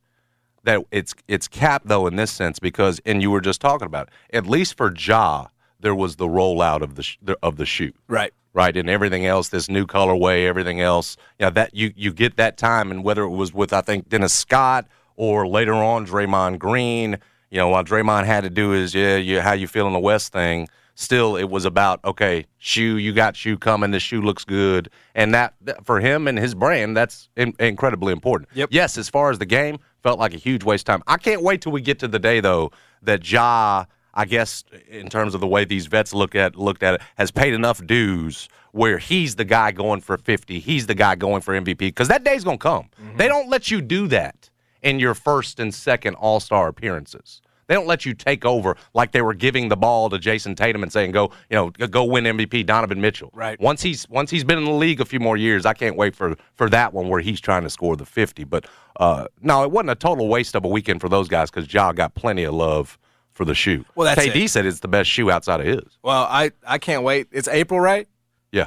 [0.64, 4.08] that it's it's capped though in this sense because and you were just talking about
[4.30, 5.46] it, at least for Ja
[5.80, 8.32] there was the rollout of the sh- of the shoe Right.
[8.52, 12.56] right and everything else this new colorway everything else yeah that you you get that
[12.56, 14.86] time and whether it was with I think Dennis Scott
[15.22, 17.16] or later on Draymond Green
[17.48, 20.00] you know while Draymond had to do his yeah you how you feel in the
[20.00, 24.44] West thing still it was about okay shoe you got shoe coming the shoe looks
[24.44, 24.90] good.
[25.14, 25.54] And that,
[25.84, 28.48] for him and his brand that's in, incredibly important.
[28.54, 28.70] Yep.
[28.72, 31.02] yes as far as the game felt like a huge waste of time.
[31.06, 35.08] I can't wait till we get to the day though that ja i guess in
[35.08, 38.48] terms of the way these vets look at looked at it has paid enough dues
[38.72, 42.24] where he's the guy going for 50 he's the guy going for mvp because that
[42.24, 42.88] day's gonna come.
[43.00, 43.18] Mm-hmm.
[43.18, 44.50] They don't let you do that
[44.82, 47.40] in your first and second all-star appearances
[47.72, 50.82] they don't let you take over like they were giving the ball to Jayson Tatum
[50.82, 53.30] and saying, "Go, you know, go win MVP." Donovan Mitchell.
[53.32, 53.58] Right.
[53.60, 56.14] Once he's once he's been in the league a few more years, I can't wait
[56.14, 58.44] for for that one where he's trying to score the fifty.
[58.44, 58.66] But
[59.00, 61.92] uh, no, it wasn't a total waste of a weekend for those guys because Ja
[61.92, 62.98] got plenty of love
[63.30, 63.84] for the shoe.
[63.94, 64.50] Well, that's KD it.
[64.50, 65.98] said it's the best shoe outside of his.
[66.02, 67.28] Well, I I can't wait.
[67.32, 68.06] It's April, right?
[68.50, 68.66] Yeah,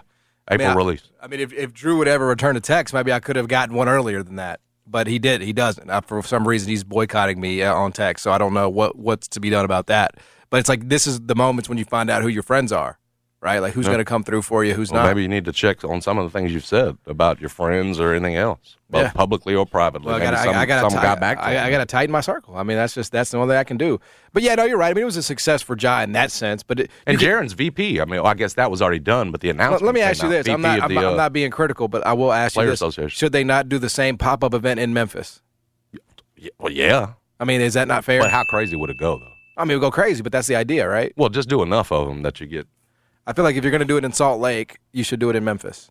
[0.49, 1.03] April I mean, I- release.
[1.21, 3.75] I mean, if, if Drew would ever return a text, maybe I could have gotten
[3.75, 4.61] one earlier than that.
[4.87, 5.41] But he did.
[5.41, 5.89] He doesn't.
[5.89, 8.23] Uh, for some reason, he's boycotting me uh, on text.
[8.23, 10.17] So I don't know what what's to be done about that.
[10.49, 12.99] But it's like this is the moments when you find out who your friends are,
[13.45, 13.59] right?
[13.59, 15.09] Like who's going to come through for you, who's Well, not.
[15.09, 17.99] maybe you need to check on some of the things you've said about your friends
[17.99, 19.11] or anything else, both Yeah.
[19.11, 20.07] publicly or privately.
[20.07, 21.65] Well, I gotta, some, I, gotta, some ti- got back to I.
[21.67, 22.57] I gotta tighten my circle.
[22.57, 23.99] I mean, that's just that's the only thing I can do.
[24.33, 24.89] But yeah, no, you're right.
[24.89, 26.63] I mean, it was a success for Ja in that sense.
[26.63, 28.01] But it, And Jaren's VP.
[28.01, 29.83] I mean, I guess that was already done, but the announcement.
[29.83, 31.87] let me ask you this: I'm not, I'm, the, not, I'm uh, not being critical,
[31.87, 32.81] but I will ask you this:
[33.13, 35.43] Should they not do the same pop up event in Memphis?
[36.37, 38.19] yeah, Well, yeah, I mean, is that not fair?
[38.21, 39.31] but how crazy would it go though?
[39.57, 41.13] I mean, it would go crazy, but that's the idea, right?
[41.15, 42.67] Well, just do enough of them that you get.
[43.27, 45.29] I feel like if you're going to do it in Salt Lake, you should do
[45.29, 45.89] it in Memphis.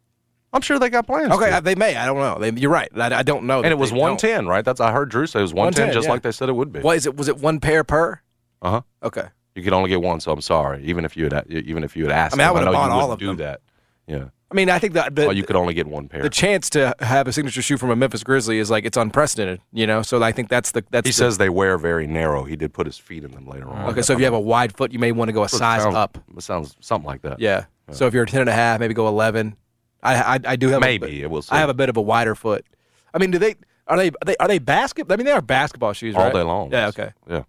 [0.53, 1.33] I'm sure they got plans.
[1.33, 1.61] Okay, to.
[1.61, 1.97] They may.
[1.97, 2.39] I don't know.
[2.39, 2.89] They, you're right.
[2.97, 3.63] I, I don't know.
[3.63, 4.23] and it was they don't.
[4.23, 4.65] 110, right?
[4.65, 6.13] That's I heard Drew say it was 110, 110, just yeah.
[6.13, 6.81] like they said it would be.
[6.81, 7.17] What is it?
[7.17, 8.21] Was it one pair per?
[8.63, 8.81] Uh huh.
[9.03, 9.27] Okay.
[9.57, 10.85] You could only get one, so I'm sorry.
[10.85, 12.73] Even if you had, even if you had asked, I mean, I them, would've know
[12.73, 13.37] bought you all wouldn't of do them.
[13.39, 13.61] that.
[14.07, 14.25] Yeah.
[14.51, 16.23] I mean, I think that the, Well, you could only get one pair.
[16.23, 19.61] the chance to have a signature shoe from a Memphis Grizzly is like it's unprecedented,
[19.73, 20.03] you know.
[20.03, 22.45] So I think that's the that's he the- says they wear very narrow.
[22.45, 23.89] He did put his feet in them later on.
[23.91, 25.83] Okay, so if you have a wide foot, you may want to go a size
[25.83, 26.19] sounds, up.
[26.37, 27.41] It sounds something like that.
[27.41, 27.65] Yeah.
[27.91, 29.57] So if you're a 10 and a half, maybe go 11.
[30.03, 31.55] I I, I do have a Maybe, bit- yeah, we'll see.
[31.55, 32.65] I have a bit of a wider foot.
[33.13, 33.57] I mean, do they
[33.89, 35.07] are they are they, are they basket?
[35.11, 36.33] I mean, they are basketball shoes, all right?
[36.33, 36.71] day long.
[36.71, 36.89] Yeah.
[36.89, 37.13] Okay.
[37.29, 37.43] Yeah.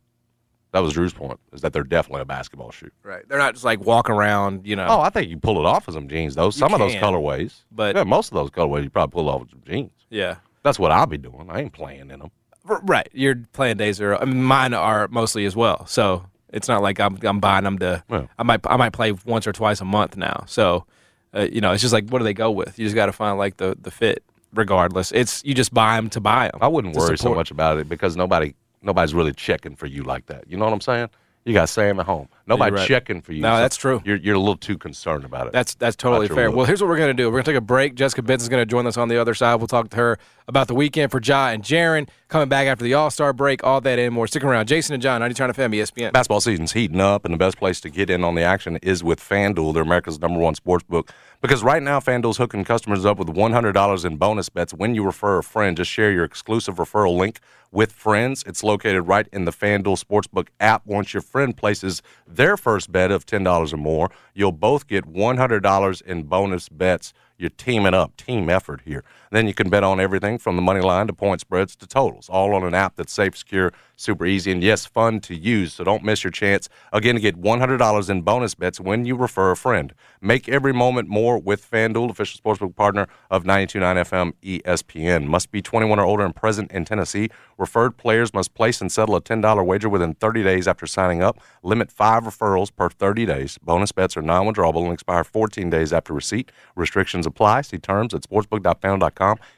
[0.76, 2.92] That was Drew's point, is that they're definitely a basketball shoe.
[3.02, 3.26] Right.
[3.30, 4.88] They're not just like walk around, you know.
[4.90, 6.50] Oh, I think you pull it off of some jeans, though.
[6.50, 7.62] Some of those can, colorways.
[7.72, 9.92] but- yeah, most of those colorways you probably pull off with some jeans.
[10.10, 10.36] yeah.
[10.64, 11.48] That's what I'll be doing.
[11.50, 12.30] I ain't playing in them.
[12.66, 13.08] Right.
[13.14, 14.16] Your playing days are.
[14.16, 15.86] I mean, mine are mostly as well.
[15.86, 18.04] So it's not like I'm I'm buying them to.
[18.10, 18.26] Yeah.
[18.38, 20.44] I might I might play once or twice a month now.
[20.48, 20.86] So,
[21.34, 22.78] uh, you know, it's just like what do they go with?
[22.78, 24.24] You just got to find like the the fit.
[24.54, 26.60] Regardless, it's you just buy them to buy them.
[26.62, 30.28] I wouldn't worry so much about it because nobody nobody's really checking for you like
[30.28, 30.46] that.
[30.50, 31.10] You know what I'm saying?
[31.46, 32.28] You got Sam at home.
[32.48, 32.88] Nobody right.
[32.88, 33.42] checking for you.
[33.42, 34.02] No, that's true.
[34.04, 35.54] You're you're a little too concerned about it.
[35.54, 36.48] That's that's totally fair.
[36.48, 36.58] look.
[36.58, 37.30] Well, here's what we're gonna do.
[37.30, 37.94] We're gonna take a break.
[37.94, 39.56] Jessica Benson's gonna join us on the other side.
[39.56, 42.94] We'll talk to her about the weekend for Ja and Jaren coming back after the
[42.94, 43.64] All Star break.
[43.64, 44.28] All that and more.
[44.28, 44.68] Stick around.
[44.68, 46.12] Jason and John, 90 Trying to FM, ESPN.
[46.12, 49.06] Basketball season's heating up, and the best place to get in on the action is
[49.06, 49.74] with FanDuel.
[49.74, 51.14] They're America's number one sports book.
[51.42, 55.38] Because right now, FanDuel's hooking customers up with $100 in bonus bets when you refer
[55.38, 55.78] a friend.
[55.78, 57.40] Just share your exclusive referral link
[57.72, 58.44] with friends.
[58.46, 60.86] It's located right in the FanDuel Sportsbook app.
[60.86, 66.02] Once your friend places their first bet of $10 or more, you'll both get $100
[66.02, 67.14] in bonus bets.
[67.38, 69.04] You're teaming up, team effort here.
[69.32, 72.30] Then you can bet on everything from the money line to point spreads to totals,
[72.30, 75.74] all on an app that's safe, secure, super easy, and yes, fun to use.
[75.74, 79.52] So don't miss your chance again to get $100 in bonus bets when you refer
[79.52, 79.94] a friend.
[80.22, 85.26] Make every moment more with FanDuel, official sportsbook partner of 929 FM ESPN.
[85.28, 87.30] Must be 21 or older and present in Tennessee.
[87.58, 91.40] Referred players must place and settle a $10 wager within 30 days after signing up.
[91.64, 93.58] Limit five referrals per 30 days.
[93.60, 96.52] Bonus bets are non withdrawable and expire 14 days after receipt.
[96.76, 97.62] Restrictions apply.
[97.62, 99.38] See terms at sportsbook.fanduel.com.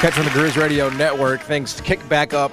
[0.00, 1.40] Catch on the Grizz Radio Network.
[1.40, 2.52] Things kick back up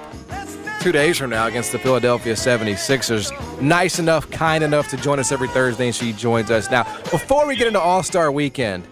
[0.80, 3.60] two days from now against the Philadelphia 76ers.
[3.60, 6.68] Nice enough, kind enough to join us every Thursday, and she joins us.
[6.72, 6.82] Now,
[7.12, 8.84] before we get into All Star Weekend,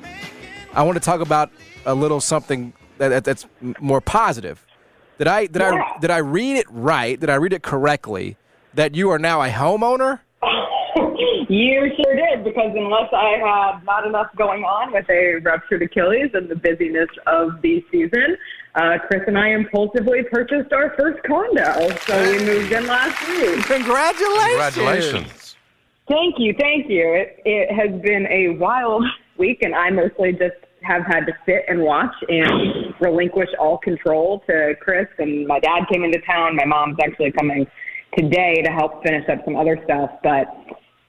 [0.72, 1.50] I want to talk about
[1.84, 3.46] a little something that, that- that's
[3.80, 4.64] more positive.
[5.18, 7.18] Did I did I did I read it right?
[7.18, 8.36] Did I read it correctly?
[8.74, 10.20] That you are now a homeowner?
[11.48, 16.30] You sure did, because unless I had not enough going on with a ruptured Achilles
[16.32, 18.36] and the busyness of the season,
[18.74, 21.94] uh, Chris and I impulsively purchased our first condo.
[22.06, 23.62] So we moved in last week.
[23.66, 24.74] Congratulations!
[24.74, 25.56] Congratulations.
[26.08, 27.12] Thank you, thank you.
[27.14, 29.04] It, it has been a wild
[29.38, 34.42] week, and I mostly just have had to sit and watch and relinquish all control
[34.46, 35.08] to Chris.
[35.18, 36.56] And my dad came into town.
[36.56, 37.66] My mom's actually coming
[38.16, 40.46] today to help finish up some other stuff, but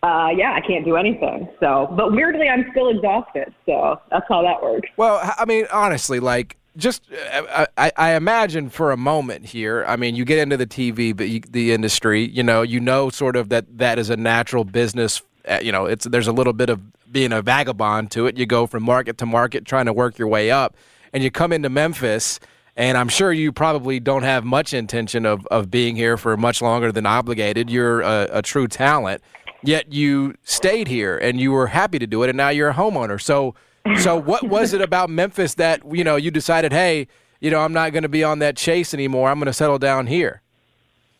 [0.05, 1.49] uh, yeah, I can't do anything.
[1.59, 3.51] So, but weirdly, I'm still exhausted.
[3.65, 4.87] So that's how that works.
[4.97, 9.83] Well, I mean, honestly, like just uh, I, I imagine for a moment here.
[9.87, 13.09] I mean, you get into the TV, but you, the industry, you know, you know,
[13.09, 15.23] sort of that that is a natural business.
[15.47, 18.37] Uh, you know, it's there's a little bit of being a vagabond to it.
[18.37, 20.75] You go from market to market, trying to work your way up,
[21.13, 22.39] and you come into Memphis.
[22.77, 26.61] And I'm sure you probably don't have much intention of, of being here for much
[26.61, 27.69] longer than obligated.
[27.69, 29.23] You're a, a true talent,
[29.67, 32.73] yet you stayed here and you were happy to do it, and now you're a
[32.73, 33.21] homeowner.
[33.21, 33.55] So,
[33.99, 37.07] so what was it about Memphis that you know you decided, hey,
[37.39, 39.29] you know, I'm not going to be on that chase anymore.
[39.29, 40.41] I'm going to settle down here.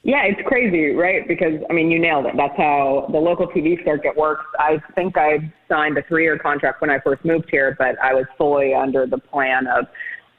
[0.03, 1.27] Yeah, it's crazy, right?
[1.27, 2.34] Because I mean, you nailed it.
[2.38, 4.45] That's how the local TV circuit works.
[4.60, 8.25] I think I signed a three-year contract when I first moved here, but I was
[8.38, 9.86] fully under the plan of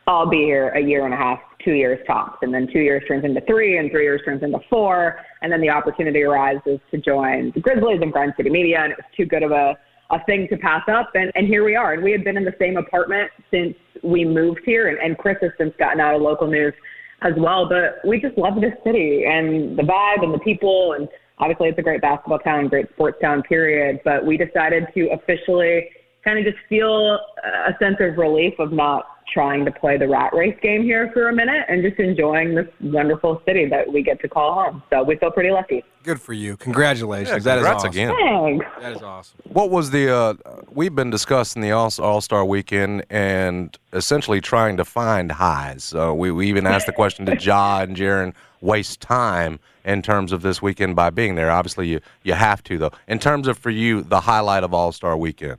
[0.07, 3.03] I'll be here a year and a half, two years tops, and then two years
[3.09, 6.99] turns into three, and three years turns into four, and then the opportunity arises to
[6.99, 9.79] join the Grizzlies and Grind City Media, and it was too good of a
[10.11, 11.93] a thing to pass up, and and here we are.
[11.93, 15.37] And we had been in the same apartment since we moved here, and, and Chris
[15.43, 16.75] has since gotten out of local news
[17.23, 17.69] as well.
[17.69, 21.79] But we just love this city and the vibe and the people, and obviously it's
[21.79, 24.01] a great basketball town, great sports town, period.
[24.05, 25.91] But we decided to officially
[26.25, 30.33] kind of just feel a sense of relief of not trying to play the rat
[30.33, 34.18] race game here for a minute and just enjoying this wonderful city that we get
[34.18, 34.83] to call home.
[34.88, 35.85] So we feel pretty lucky.
[36.05, 36.57] Good for you.
[36.57, 37.44] Congratulations.
[37.44, 37.90] Yeah, that is congrats awesome.
[37.90, 38.14] again.
[38.18, 38.66] Thanks.
[38.81, 39.38] That is awesome.
[39.44, 40.11] What was the?
[40.11, 40.35] Uh,
[40.70, 45.92] we've been discussing the All All Star Weekend and essentially trying to find highs.
[45.92, 50.33] Uh, we we even asked the question: to Ja and Jaren waste time in terms
[50.33, 51.51] of this weekend by being there?
[51.51, 52.92] Obviously, you you have to though.
[53.07, 55.59] In terms of for you, the highlight of All Star Weekend.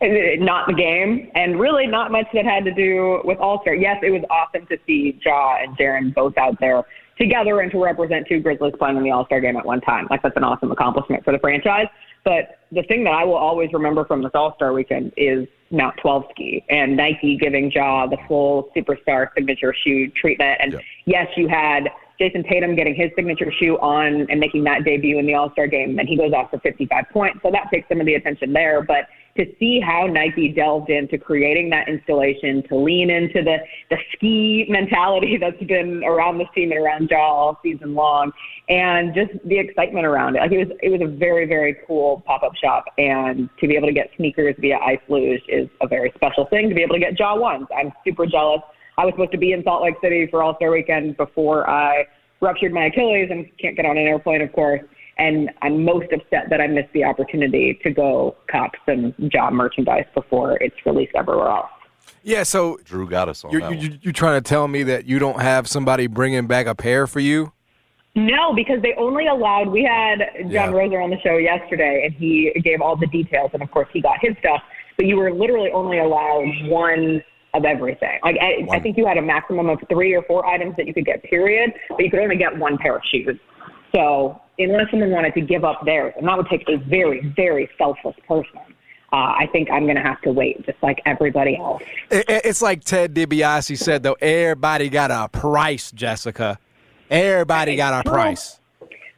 [0.00, 3.74] Not the game, and really not much that had to do with All Star.
[3.74, 6.84] Yes, it was awesome to see Ja and Jaren both out there
[7.18, 10.06] together and to represent two Grizzlies playing in the All Star game at one time.
[10.10, 11.86] Like that's an awesome accomplishment for the franchise.
[12.24, 15.96] But the thing that I will always remember from this All Star weekend is Mount
[16.02, 20.58] 12 ski and Nike giving Ja the full superstar signature shoe treatment.
[20.60, 21.88] And yes, you had
[22.20, 25.66] Jayson Tatum getting his signature shoe on and making that debut in the All Star
[25.66, 27.38] game, and he goes off for 55 points.
[27.42, 28.82] So that takes some of the attention there.
[28.82, 33.58] But to see how Nike delved into creating that installation, to lean into the
[33.90, 38.32] the ski mentality that's been around this team and around Ja all season long,
[38.68, 40.40] and just the excitement around it.
[40.40, 43.76] Like it was it was a very very cool pop up shop, and to be
[43.76, 46.68] able to get sneakers via Ice Luge is a very special thing.
[46.68, 48.62] To be able to get Ja ones, I'm super jealous.
[48.98, 52.06] I was supposed to be in Salt Lake City for All Star Weekend before I
[52.40, 54.80] ruptured my Achilles and can't get on an airplane, of course.
[55.18, 60.04] And I'm most upset that I missed the opportunity to go cop some job merchandise
[60.14, 61.70] before it's released everywhere else.
[62.22, 63.80] Yeah, so Drew got us on you're, that one.
[63.80, 67.06] you, you trying to tell me that you don't have somebody bringing back a pair
[67.06, 67.52] for you?
[68.14, 69.68] No, because they only allowed.
[69.68, 70.72] We had John Yeah.
[70.72, 74.00] Roser on the show yesterday, and he gave all the details, and of course he
[74.00, 74.62] got his stuff.
[74.96, 77.22] But you were literally only allowed one
[77.56, 78.18] of everything.
[78.22, 80.94] Like I, I think you had a maximum of three or four items that you
[80.94, 81.72] could get, period.
[81.88, 83.38] But you could only get one pair of shoes.
[83.94, 87.68] So unless someone wanted to give up theirs, and that would take a very, very
[87.78, 88.58] selfless person.
[89.12, 91.82] Uh, I think I'm going to have to wait, just like everybody else.
[92.10, 94.16] It, it- it's like Ted DiBiase said, though.
[94.20, 96.58] Everybody got a price, Jessica.
[97.10, 98.58] Everybody got a price.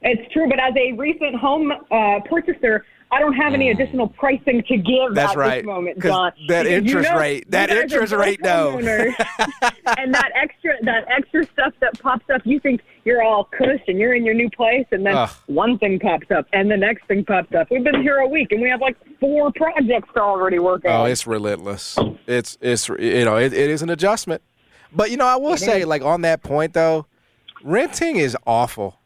[0.02, 4.62] It's true, but as a recent home uh, purchaser, I don't have any additional pricing
[4.68, 5.14] to give Mm.
[5.14, 6.32] That's at right, this moment, John.
[6.48, 9.14] that Because you interest know- rate- that you guys are interest rate, homeowners,
[9.98, 13.98] and that extra that extra stuff that pops up, you think you're all cush and
[13.98, 15.30] you're in your new place, and then Ugh.
[15.46, 17.68] one thing pops up, and the next thing pops up.
[17.70, 21.04] We've been here a week, and we have like four projects to already work Oh,
[21.06, 21.96] it's relentless.
[22.26, 24.42] It's it's you know it, it is an adjustment,
[24.92, 27.06] but you know I will say like on that point though,
[27.64, 28.98] renting is awful.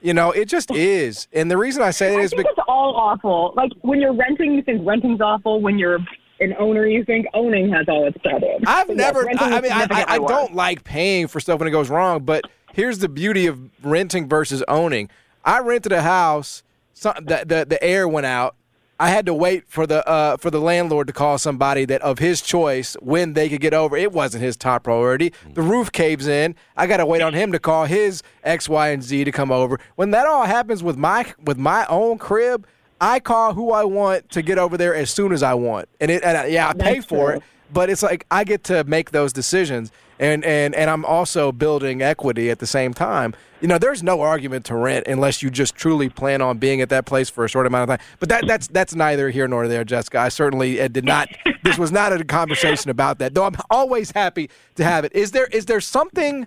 [0.00, 2.66] You know it just is, and the reason I say that I is because it's
[2.68, 3.52] all awful.
[3.56, 5.60] Like when you're renting, you think renting's awful.
[5.60, 5.98] When you're
[6.40, 8.62] an owner, you think owning has all its problems.
[8.66, 9.24] I've So, never.
[9.24, 11.90] renting I, I mean, I, I, I don't like paying for stuff when it goes
[11.90, 12.24] wrong.
[12.24, 15.10] But here's the beauty of renting versus owning.
[15.44, 16.62] I rented a house.
[16.92, 18.54] Some, the, the the air went out.
[18.98, 22.18] I had to wait for the uh, for the landlord to call somebody that of
[22.18, 23.96] his choice when they could get over.
[23.96, 25.32] It wasn't his top priority.
[25.54, 26.54] The roof caves in.
[26.76, 29.52] I got to wait on him to call his X, Y, and Z to come
[29.52, 29.78] over.
[29.96, 32.66] When that all happens with my with my own crib,
[33.00, 35.88] I call who I want to get over there as soon as I want.
[36.00, 38.84] And it and I, yeah, I pay for it but it's like I get to
[38.84, 43.34] make those decisions and and and I'm also building equity at the same time.
[43.60, 46.88] You know, there's no argument to rent unless you just truly plan on being at
[46.90, 48.06] that place for a short amount of time.
[48.18, 50.18] But that that's that's neither here nor there, Jessica.
[50.18, 51.28] I certainly uh, did not
[51.62, 53.34] this was not a conversation about that.
[53.34, 55.12] Though I'm always happy to have it.
[55.14, 56.46] Is there is there something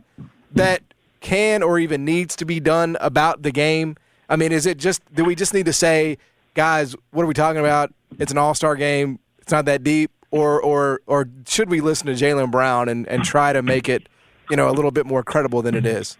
[0.51, 0.82] that
[1.21, 3.95] can or even needs to be done about the game?
[4.29, 6.17] I mean, is it just do we just need to say,
[6.53, 7.93] guys, what are we talking about?
[8.17, 9.19] It's an all-star game.
[9.39, 13.24] It's not that deep or or or should we listen to Jaylen Brown and, and
[13.24, 14.10] try to make it,
[14.50, 16.18] you know, a little bit more credible than it is?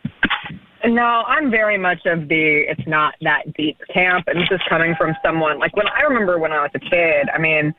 [0.86, 4.96] No, I'm very much of the it's not that deep camp, and this is coming
[4.98, 7.30] from someone like when I remember when I was a kid.
[7.34, 7.74] I mean,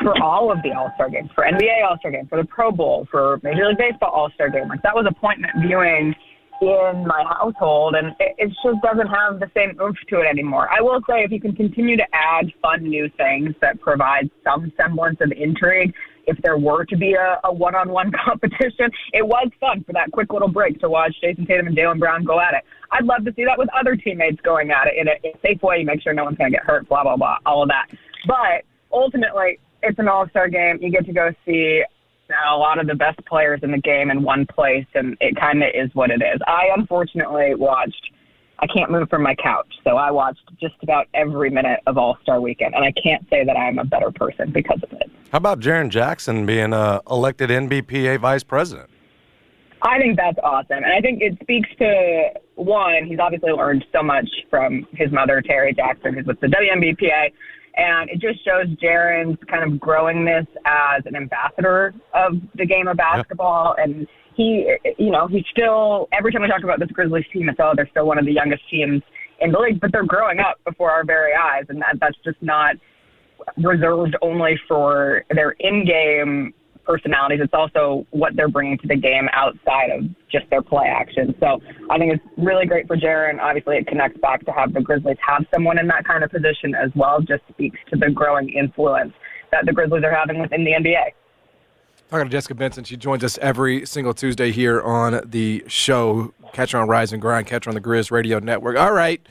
[0.00, 2.72] for all of the All Star games, for NBA All Star game, for the Pro
[2.72, 6.14] Bowl, for Major League Baseball All Star game, like that was appointment viewing
[6.62, 10.68] in my household, and it, it just doesn't have the same oomph to it anymore.
[10.70, 14.72] I will say, if you can continue to add fun new things that provide some
[14.76, 15.92] semblance of intrigue,
[16.26, 20.32] if there were to be a, a one-on-one competition, it was fun for that quick
[20.32, 22.62] little break to watch Jayson Tatum and Jaylen Brown go at it.
[22.92, 25.40] I'd love to see that with other teammates going at it in a, in a
[25.46, 25.82] safe way.
[25.82, 27.86] Make sure no one's going to get hurt, blah blah blah, all of that.
[28.26, 30.78] But ultimately, it's an All-Star game.
[30.80, 31.82] You get to go see
[32.30, 35.62] a lot of the best players in the game in one place, and it kind
[35.62, 36.40] of is what it is.
[36.46, 38.10] I unfortunately watched.
[38.58, 42.16] I can't move from my couch, so I watched just about every minute of All
[42.22, 45.10] Star Weekend, and I can't say that I'm a better person because of it.
[45.32, 48.88] How about Jaren Jackson being uh, elected NBPA vice president?
[49.82, 50.84] I think that's awesome.
[50.84, 55.42] And I think it speaks to one, he's obviously learned so much from his mother,
[55.42, 57.32] Terri Jackson, who's with the WNBPA.
[57.74, 62.98] And it just shows Jaren's kind of growingness as an ambassador of the game of
[62.98, 63.74] basketball.
[63.78, 67.58] And he, you know, he's still, every time we talk about this Grizzlies team, it's,
[67.60, 69.02] oh, they're still one of the youngest teams
[69.40, 71.64] in the league, but they're growing up before our very eyes.
[71.70, 72.76] And that, that's just not
[73.56, 76.54] reserved only for their in-game
[76.84, 77.40] personalities.
[77.42, 81.34] It's also what they're bringing to the game outside of just their play action.
[81.40, 81.60] So
[81.90, 83.40] I think it's really great for Jaren.
[83.40, 86.74] Obviously, it connects back to have the Grizzlies have someone in that kind of position
[86.74, 87.20] as well.
[87.20, 89.12] Just speaks to the growing influence
[89.50, 91.12] that the Grizzlies are having within the NBA.
[92.08, 96.34] Talking to Jessica Benson, she joins us every single Tuesday here on the show.
[96.52, 98.76] Catch her on Rise and Grind, catch her on the Grizz Radio Network.
[98.76, 99.26] All right,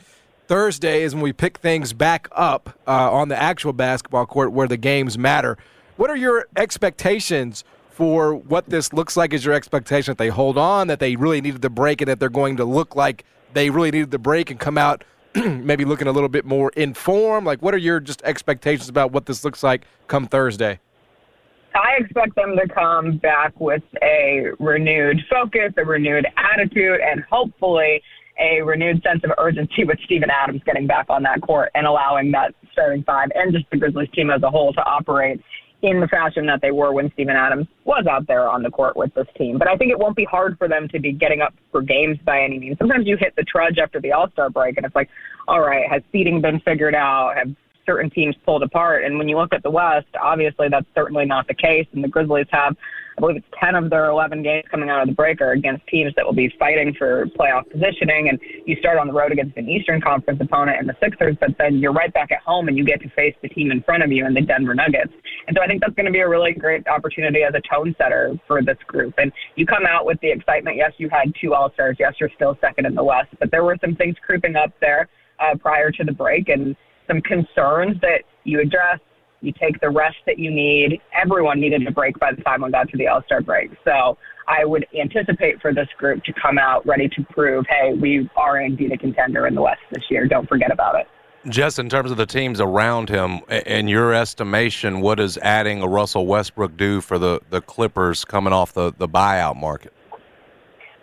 [0.48, 4.66] Thursday is when we pick things back up uh, on the actual basketball court where
[4.66, 5.56] the games matter.
[5.96, 9.34] What are your expectations for what this looks like?
[9.34, 12.18] Is your expectation that they hold on, that they really needed the break, and that
[12.18, 16.08] they're going to look like they really needed the break and come out maybe looking
[16.08, 17.44] a little bit more in form?
[17.44, 20.80] Like, what are your just expectations about what this looks like come Thursday?
[21.74, 28.02] I expect them to come back with a renewed focus, a renewed attitude, and hopefully
[28.38, 32.32] a renewed sense of urgency with Steven Adams getting back on that court and allowing
[32.32, 35.40] that starting five and just the Grizzlies team as a whole to operate
[35.82, 38.96] in the fashion that they were when Steven Adams was out there on the court
[38.96, 39.58] with this team.
[39.58, 42.18] But I think it won't be hard for them to be getting up for games
[42.24, 42.78] by any means.
[42.78, 45.08] Sometimes you hit the trudge after the All Star break, and it's like,
[45.48, 47.36] all right, has seeding been figured out?
[47.36, 47.54] Have
[47.86, 49.04] certain teams pulled apart.
[49.04, 51.86] And when you look at the West, obviously that's certainly not the case.
[51.92, 52.76] And the Grizzlies have,
[53.16, 55.86] I believe it's 10 of their 11 games coming out of the break are against
[55.86, 58.28] teams that will be fighting for playoff positioning.
[58.28, 61.50] And you start on the road against an Eastern Conference opponent in the Sixers, but
[61.58, 64.02] then you're right back at home and you get to face the team in front
[64.02, 65.12] of you in the Denver Nuggets.
[65.46, 67.94] And so I think that's going to be a really great opportunity as a tone
[67.98, 69.14] setter for this group.
[69.18, 70.76] And you come out with the excitement.
[70.76, 71.96] Yes, you had two All Stars.
[71.98, 75.08] Yes, you're still second in the West, but there were some things creeping up there
[75.38, 76.48] uh, prior to the break.
[76.48, 78.98] And some concerns that you address.
[79.42, 81.00] You take the rest that you need.
[81.20, 83.72] Everyone needed a break by the time we got to the All Star break.
[83.84, 84.16] So
[84.46, 88.60] I would anticipate for this group to come out ready to prove, hey, we are
[88.60, 90.26] indeed a contender in the West this year.
[90.26, 91.08] Don't forget about it.
[91.48, 95.88] Just in terms of the teams around him, in your estimation, what does adding a
[95.88, 99.92] Russell Westbrook do for the, the Clippers coming off the, the buyout market?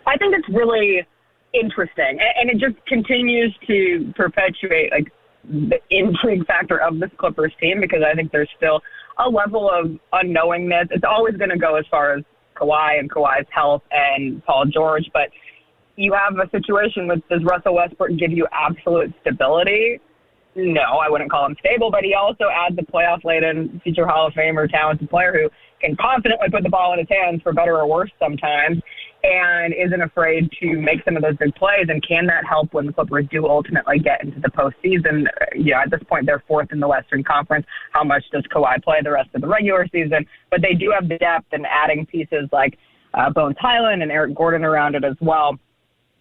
[0.06, 1.06] I think it's really
[1.52, 5.12] interesting, and it just continues to perpetuate like
[5.50, 8.80] the intrigue factor of this Clippers team because I think there's still
[9.18, 10.88] a level of unknowingness.
[10.90, 12.24] It's always going to go as far as
[12.56, 15.30] Kawhi and Kawhi's health and Paul George, but
[15.96, 20.00] you have a situation with does Russell Westbrook give you absolute stability?
[20.54, 24.26] No, I wouldn't call him stable, but he also adds a playoff laden future Hall
[24.26, 25.48] of Famer talented player who
[25.80, 28.82] can confidently put the ball in his hands for better or worse sometimes
[29.22, 31.86] and isn't afraid to make some of those big plays.
[31.88, 35.26] And can that help when the Clippers do ultimately get into the postseason?
[35.54, 37.66] Yeah, at this point, they're fourth in the Western Conference.
[37.92, 40.26] How much does Kawhi play the rest of the regular season?
[40.50, 42.78] But they do have the depth and adding pieces like
[43.14, 45.58] uh, Bones Hyland and Eric Gordon around it as well.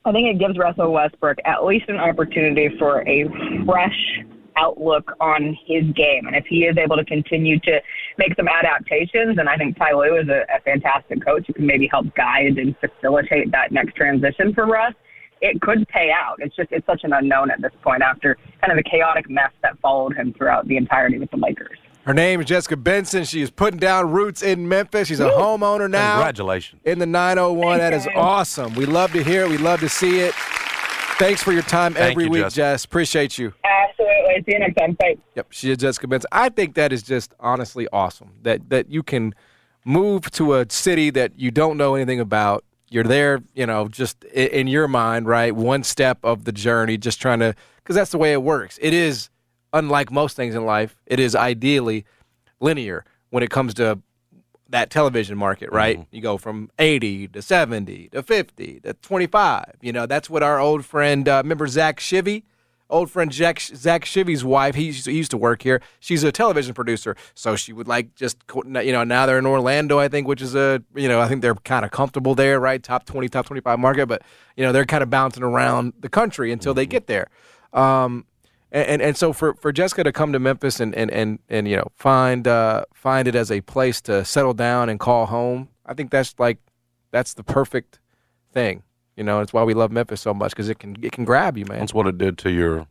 [0.06, 3.28] I think it gives Russell Westbrook at least an opportunity for a
[3.66, 4.22] fresh
[4.60, 6.28] outlook on his game.
[6.28, 7.80] And if he is able to continue to
[8.18, 11.66] make some adaptations, and I think Ty Lue is a, a fantastic coach who can
[11.66, 14.94] maybe help guide and facilitate that next transition for Russ,
[15.42, 16.36] it could pay out.
[16.40, 19.52] It's just it's such an unknown at this point after kind of the chaotic mess
[19.62, 21.78] that followed him throughout the entirety with the Lakers.
[22.06, 23.24] Her name is Jessica Benson.
[23.24, 25.08] She is putting down roots in Memphis.
[25.08, 25.32] She's a Woo!
[25.34, 26.16] homeowner now.
[26.16, 26.82] Congratulations.
[26.86, 27.78] In the 901.
[27.78, 28.74] That is awesome.
[28.74, 29.50] We love to hear it.
[29.50, 30.34] We love to see it.
[31.20, 32.54] Thanks for your time Thank every you, week, Jess.
[32.54, 32.86] Jess.
[32.86, 33.54] Appreciate you.
[33.66, 34.44] Absolutely.
[34.46, 34.94] See you next time.
[34.94, 35.18] Bye.
[35.36, 36.30] Yep, she is Jessica Benson.
[36.32, 38.32] I think that is just honestly awesome.
[38.44, 39.36] That that you can
[39.84, 42.64] move to a city that you don't know anything about.
[42.90, 45.54] You're there, you know, just in, in your mind, right?
[45.54, 48.80] One step of the journey, just trying to, because that's the way it works.
[48.82, 49.30] It is,
[49.74, 52.06] unlike most things in life, it is ideally
[52.62, 54.00] linear when it comes to
[54.70, 56.00] that television market, right?
[56.00, 56.16] Mm-hmm.
[56.16, 59.76] You go from 80 to 70 to 50 to 25.
[59.82, 62.44] You know, that's what our old friend, uh, remember Zach Shivy?
[62.92, 65.80] Old friend Jack, Zach Shivy's wife, he used, to, he used to work here.
[66.00, 67.16] She's a television producer.
[67.36, 70.56] So she would like just, you know, now they're in Orlando, I think, which is
[70.56, 72.82] a, you know, I think they're kind of comfortable there, right?
[72.82, 74.08] Top 20, top 25 market.
[74.08, 74.24] But,
[74.58, 77.28] you know, they're kind of bouncing around the country until they get there.
[77.74, 78.26] Um,
[78.72, 81.68] and, and, and so for, for Jessica to come to Memphis and and, and, and
[81.68, 85.70] you know find uh, find it as a place to settle down and call home,
[85.86, 86.58] I think that's like
[87.12, 88.00] that's the perfect
[88.54, 88.84] thing.
[89.16, 91.58] You know, it's why we love Memphis so much because it can it can grab
[91.58, 91.80] you, man.
[91.80, 92.88] That's what it did to your.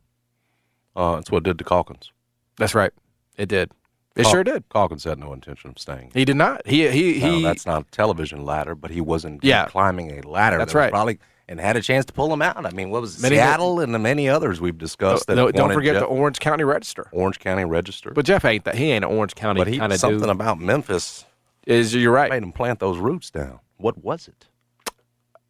[0.97, 2.11] Uh, it's what it did to Calkins.
[2.59, 2.93] That's right.
[3.37, 3.71] It did.
[4.17, 4.69] It sure did.
[4.69, 6.11] Calkins had no intention of staying.
[6.13, 6.67] He did not.
[6.67, 7.43] He he No, he.
[7.45, 9.67] that's not a television ladder, but he wasn't Yeah.
[9.67, 10.59] climbing a ladder.
[10.59, 10.91] That's that right.
[10.91, 12.65] Probably and had a chance to pull him out.
[12.67, 15.27] I mean, what was it, Many- Seattle and the many others we've discussed?
[15.29, 17.09] that no, don't forget Geoff- the Orange County Register.
[17.13, 18.11] Orange County Register.
[18.11, 18.75] But Geoff ain't that.
[18.75, 20.29] He ain't an Orange County But he kind of something dude.
[20.31, 21.25] about Memphis
[21.67, 22.31] Is you're right.
[22.31, 23.61] made him plant those roots down.
[23.79, 24.47] What was it?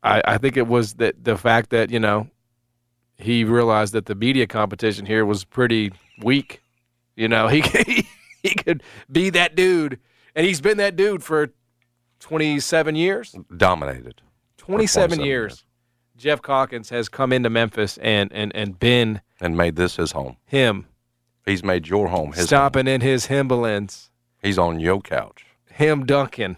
[0.03, 2.29] I, I think it was that the fact that you know
[3.17, 5.93] he realized that the media competition here was pretty
[6.23, 6.63] weak.
[7.17, 8.07] You know, he he,
[8.45, 9.99] he could be that dude,
[10.37, 11.49] and he's been that dude for
[12.21, 13.35] twenty seven years.
[13.57, 14.21] Dominated.
[14.57, 15.65] for Twenty seven 27 years.
[16.19, 20.37] Geoff Calkins has come into Memphis and and and been and made this his home.
[20.45, 20.87] him
[21.47, 22.89] He's made your home his home.
[22.89, 24.11] in his Himbalins,
[24.43, 25.47] He's on your couch.
[25.71, 26.57] him dunking.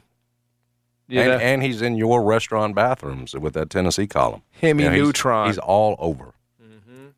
[1.09, 4.43] You and, and he's in your restaurant bathrooms with that Tennessee column.
[4.61, 5.49] Hemi You know, Neutron.
[5.49, 6.35] He's all over.
[6.63, 7.09] Mm-hmm.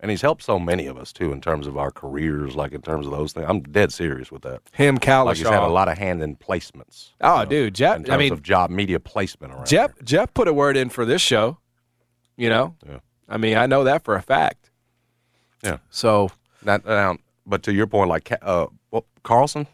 [0.00, 2.82] and he's helped so many of us too in terms of our careers, like in
[2.82, 3.46] terms of those things.
[3.48, 4.60] I'm dead serious with that.
[4.72, 5.24] Him, Calishaw.
[5.24, 7.10] Like he's had a lot of hand in placements.
[7.22, 7.96] Oh, dude, Geoff.
[7.96, 9.66] In terms I mean, of job media placement around.
[9.66, 9.92] Geoff.
[10.04, 11.58] Geoff put a word in for this show.
[12.36, 12.74] You know.
[12.86, 12.98] Yeah.
[13.28, 14.70] I mean, I know that for a fact.
[15.62, 15.78] Yeah.
[15.90, 16.30] So
[16.62, 17.16] Not, now,
[17.46, 19.66] but to your point, like uh, well, Carlson,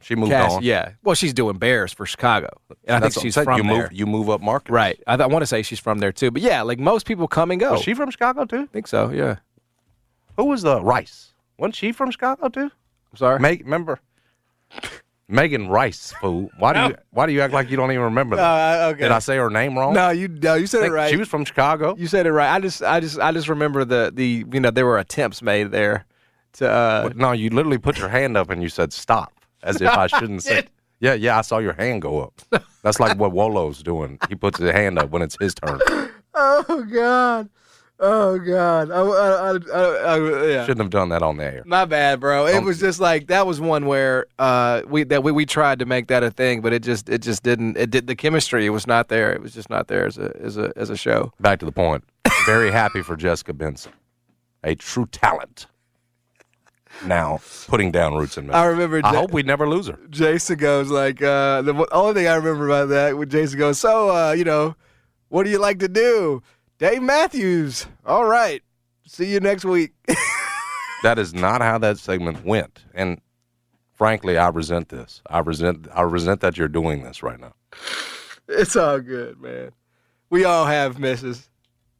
[0.00, 0.62] she moved Cass, on.
[0.62, 0.92] yeah.
[1.04, 2.48] Well, she's doing Bears for Chicago,
[2.84, 3.82] and I That's think I'm she's from you there.
[3.84, 3.92] move.
[3.92, 4.72] You move up market.
[4.72, 5.00] Right.
[5.06, 6.30] I, I want to say she's from there too.
[6.30, 7.72] But yeah, like most people come and go.
[7.72, 8.62] Was she from Chicago too?
[8.62, 9.10] I think so.
[9.10, 9.36] Yeah.
[10.36, 11.32] Who was the Rice?
[11.58, 12.70] Wasn't she from Chicago too?
[13.12, 13.38] I'm sorry.
[13.40, 14.00] Make, remember
[15.28, 16.12] Megan Rice?
[16.20, 16.50] Fool.
[16.58, 18.42] Why do you Why do you act like you don't even remember that?
[18.82, 19.02] Uh, okay.
[19.02, 19.94] Did I say her name wrong?
[19.94, 21.10] No, you no, you said it right.
[21.10, 21.96] She was from Chicago.
[21.98, 22.54] You said it right.
[22.54, 25.70] I just, I just, I just remember the, the, you know, there were attempts made
[25.72, 26.04] there
[26.54, 26.70] to.
[26.70, 30.06] Uh, no, you literally put your hand up and you said stop, as if I
[30.06, 30.64] shouldn't say.
[31.00, 32.40] Yeah, yeah, I saw your hand go up.
[32.82, 34.18] That's like what Wolo's doing.
[34.30, 35.78] He puts his hand up when it's his turn.
[36.34, 37.48] oh God,
[38.00, 38.90] oh God.
[38.90, 40.62] I, I, I, I, I- yeah.
[40.66, 41.62] Shouldn't have done that on the air.
[41.66, 42.46] My bad, bro.
[42.46, 45.86] It was just like that was one where uh we that we, we tried to
[45.86, 47.76] make that a thing, but it just it just didn't.
[47.76, 49.32] It did the chemistry It was not there.
[49.32, 51.32] It was just not there as a as a as a show.
[51.40, 52.04] Back to the point.
[52.46, 53.92] Very happy for Jessica Benson,
[54.62, 55.66] a true talent.
[57.04, 58.58] Now putting down roots in Memphis.
[58.58, 59.98] I remember I hope we never lose her.
[60.08, 64.08] Jason goes like uh the only thing I remember about that when Jason goes, so
[64.10, 64.74] uh you know,
[65.28, 66.42] what do you like to do?
[66.78, 67.86] Dave Matthews.
[68.04, 68.62] All right.
[69.06, 69.92] See you next week.
[71.02, 72.82] That is not how that segment went.
[72.94, 73.20] And
[73.92, 75.20] frankly, I resent this.
[75.28, 75.86] I resent.
[75.94, 77.52] I resent that you're doing this right now.
[78.48, 79.72] it's all good, man.
[80.30, 81.48] We all have misses.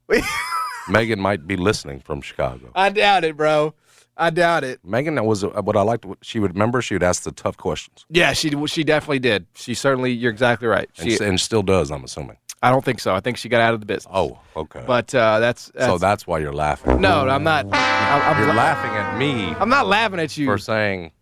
[0.09, 0.22] We
[0.89, 2.70] Megan might be listening from Chicago.
[2.74, 3.74] I doubt it, bro.
[4.16, 4.81] I doubt it.
[4.83, 6.07] Megan that was what I liked.
[6.22, 6.81] She would remember.
[6.81, 9.47] She would ask the tough questions, Yeah, she she definitely did.
[9.55, 10.11] She certainly.
[10.11, 10.89] You're exactly right.
[10.95, 11.91] She, s- and still does.
[11.91, 12.39] I'm assuming.
[12.63, 13.15] I don't think so.
[13.15, 14.11] I think she got out of the business.
[14.13, 14.83] Oh, okay.
[14.87, 17.01] But uh, that's, that's so that's why you're laughing.
[17.01, 17.29] no.
[17.29, 17.67] I'm not.
[17.67, 20.47] I'm, I'm you're la- laughing at me I'm not laughing at you.
[20.47, 21.13] for saying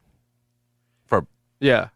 [1.06, 1.26] for
[1.60, 1.88] yeah.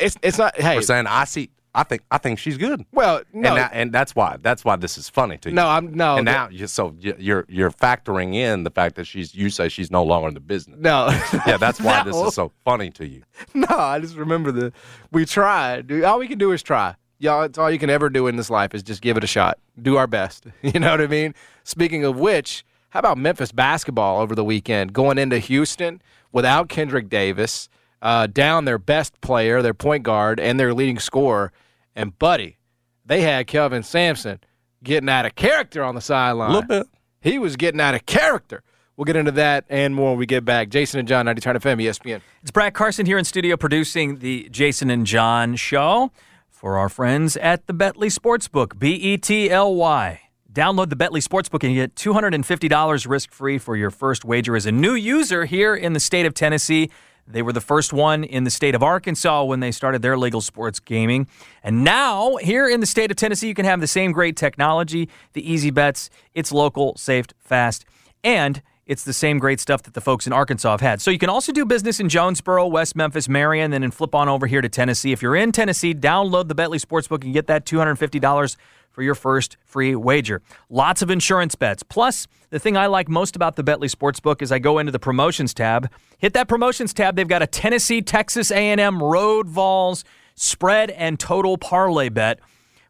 [0.00, 0.56] It's it's not.
[0.56, 0.76] Hey.
[0.76, 1.50] for saying I see.
[1.74, 2.86] I think I think she's good.
[2.90, 3.50] well, no.
[3.50, 5.54] and, that, and that's why that's why this is funny to you.
[5.54, 6.16] no, I'm no.
[6.16, 9.68] and now you so you- you're you're factoring in the fact that she's you say
[9.68, 10.78] she's no longer in the business.
[10.80, 11.08] no.
[11.46, 13.22] Yeah, that's why this is so funny to you.
[13.52, 14.72] No, I just remember the
[15.12, 15.86] we tried.
[15.88, 16.94] Dude, all we can do is try.
[17.18, 19.26] Y'all, it's all you can ever do in this life is just give it a
[19.26, 19.58] shot.
[19.80, 20.46] Do our best.
[20.62, 21.34] You know what I mean?
[21.64, 26.02] Speaking of which, how about Memphis basketball over the weekend going into Houston
[26.32, 27.68] without Kendrick Davis,
[28.02, 31.52] uh, down their best player, their point guard, and their leading scorer,
[31.94, 32.58] and buddy,
[33.04, 34.40] they had Kelvin Sampson
[34.82, 36.50] getting out of character on the sideline.
[36.50, 36.86] A little bit.
[37.20, 38.62] He was getting out of character.
[38.96, 40.68] We'll get into that and more when we get back.
[40.68, 42.20] Jason and John, 90 Turn FM, ESPN.
[42.42, 46.12] It's Brad Carson here in studio producing the Jason and John show
[46.56, 50.22] for our friends at the Betly Sportsbook, B E T L Y.
[50.50, 54.72] Download the Betly Sportsbook and get $250 risk free for your first wager as a
[54.72, 56.90] new user here in the state of Tennessee.
[57.28, 60.40] They were the first one in the state of Arkansas when they started their legal
[60.40, 61.26] sports gaming.
[61.62, 65.10] And now, here in the state of Tennessee, you can have the same great technology,
[65.34, 66.08] the easy bets.
[66.32, 67.84] It's local, safe, fast,
[68.24, 71.02] and it's the same great stuff that the folks in Arkansas have had.
[71.02, 74.28] So you can also do business in Jonesboro, West Memphis, Marion, and then flip on
[74.28, 75.12] over here to Tennessee.
[75.12, 78.56] If you're in Tennessee, download the Betly Sportsbook and get that $250
[78.92, 80.40] for your first free wager.
[80.70, 81.82] Lots of insurance bets.
[81.82, 84.98] Plus, the thing I like most about the Betly Sportsbook is I go into the
[85.00, 90.04] promotions tab, hit that promotions tab, they've got a Tennessee Texas A&M Road Vols
[90.36, 92.38] spread and total parlay bet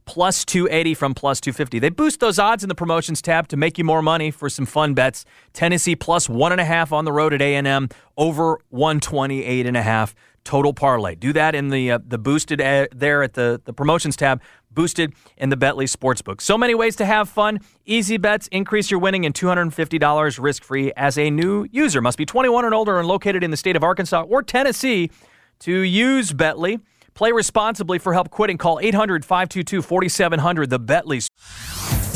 [0.06, 1.78] plus 280 from plus 250.
[1.78, 4.64] They boost those odds in the promotions tab to make you more money for some
[4.64, 5.24] fun bets.
[5.52, 9.82] Tennessee plus one and a half on the road at A&M, over 128 and a
[9.82, 10.14] half
[10.46, 11.16] total parlay.
[11.16, 14.40] Do that in the uh, the boosted uh, there at the the promotions tab.
[14.70, 16.42] Boosted in the Betly Sportsbook.
[16.42, 17.60] So many ways to have fun.
[17.86, 22.02] Easy bets, increase your winning, and $250 risk free as a new user.
[22.02, 25.10] Must be 21 and older and located in the state of Arkansas or Tennessee
[25.60, 26.82] to use Betly.
[27.16, 28.58] Play responsibly for help quitting.
[28.58, 30.70] Call 800 522 4700.
[30.70, 32.15] The Betly.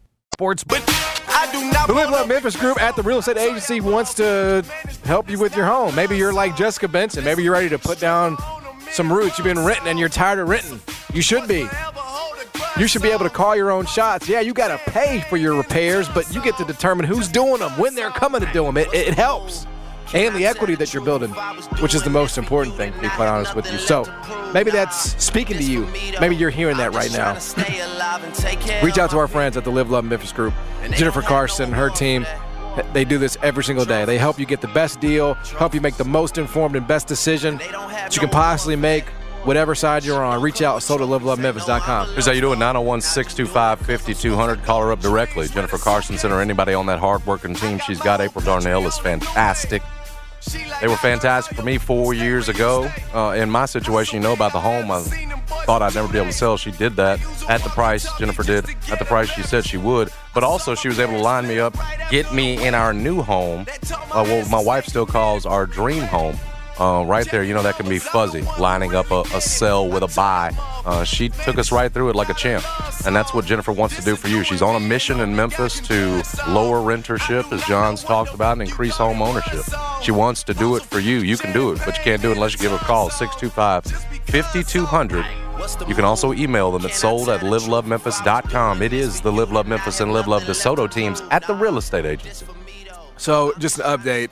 [0.41, 0.63] Sports.
[0.63, 0.83] But
[1.27, 1.85] I do not.
[1.85, 4.65] The Live Love Memphis Group at the real estate agency wants to
[5.03, 5.93] help you with your home.
[5.93, 7.23] Maybe you're like Jessica Benson.
[7.23, 8.37] Maybe you're ready to put down
[8.89, 9.37] some roots.
[9.37, 10.81] You've been renting and you're tired of renting.
[11.13, 11.67] You should be.
[12.79, 14.27] You should be able to call your own shots.
[14.27, 17.59] Yeah, you got to pay for your repairs, but you get to determine who's doing
[17.59, 18.77] them, when they're coming to do them.
[18.77, 19.67] It, it helps.
[20.13, 21.31] And the equity that you're building,
[21.79, 23.77] which is the most important thing, to be quite honest with you.
[23.77, 24.03] So
[24.53, 25.87] maybe that's speaking to you.
[26.19, 27.33] Maybe you're hearing that right now.
[28.83, 30.53] Reach out to our friends at the Live Love Memphis Group.
[30.91, 32.25] Jennifer Carson and her team,
[32.93, 34.03] they do this every single day.
[34.03, 37.07] They help you get the best deal, help you make the most informed and best
[37.07, 39.05] decision that you can possibly make,
[39.43, 40.41] whatever side you're on.
[40.41, 42.09] Reach out, at livelovememphis.com.
[42.09, 44.63] Here's how you do it 901 625 5200.
[44.63, 45.47] Call her up directly.
[45.47, 48.19] Jennifer Carson Center, anybody on that hard-working team she's got.
[48.19, 49.81] April Darnell is fantastic.
[50.79, 52.91] They were fantastic for me four years ago.
[53.13, 54.89] Uh, in my situation, you know about the home.
[54.89, 55.01] I
[55.65, 56.57] thought I'd never be able to sell.
[56.57, 57.19] She did that
[57.49, 60.09] at the price Jennifer did, at the price she said she would.
[60.33, 61.75] But also, she was able to line me up,
[62.09, 63.65] get me in our new home,
[64.11, 66.37] uh, what my wife still calls our dream home.
[66.79, 70.03] Uh, right there, you know, that can be fuzzy, lining up a, a sell with
[70.03, 70.51] a buy.
[70.85, 72.65] Uh, she took us right through it like a champ.
[73.05, 74.43] And that's what Jennifer wants to do for you.
[74.43, 78.97] She's on a mission in Memphis to lower rentership, as John's talked about, and increase
[78.97, 79.63] home ownership.
[80.01, 81.17] She wants to do it for you.
[81.19, 83.09] You can do it, but you can't do it unless you give her a call,
[83.09, 83.85] 625
[84.31, 85.25] 5200.
[85.87, 88.81] You can also email them at sold at livelovememphis.com.
[88.81, 92.05] It is the Live Love Memphis and Live Love DeSoto teams at the real estate
[92.05, 92.45] agency.
[93.17, 94.31] So, just an update.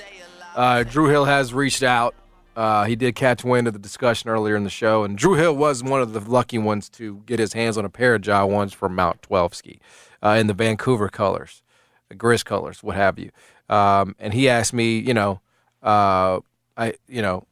[0.55, 2.15] Uh, Drew Hill has reached out.
[2.59, 5.55] Uh, he did catch wind of the discussion earlier in the show, and Drew Hill
[5.55, 8.45] was one of the lucky ones to get his hands on a pair of Ja
[8.45, 9.79] ones from Mount Twelveski
[10.21, 11.63] uh, in the Vancouver colors,
[12.09, 13.31] the Grizz colors, what have you.
[13.69, 15.39] Um, and he asked me, you know,
[15.81, 16.41] uh,
[16.75, 17.45] I, you know,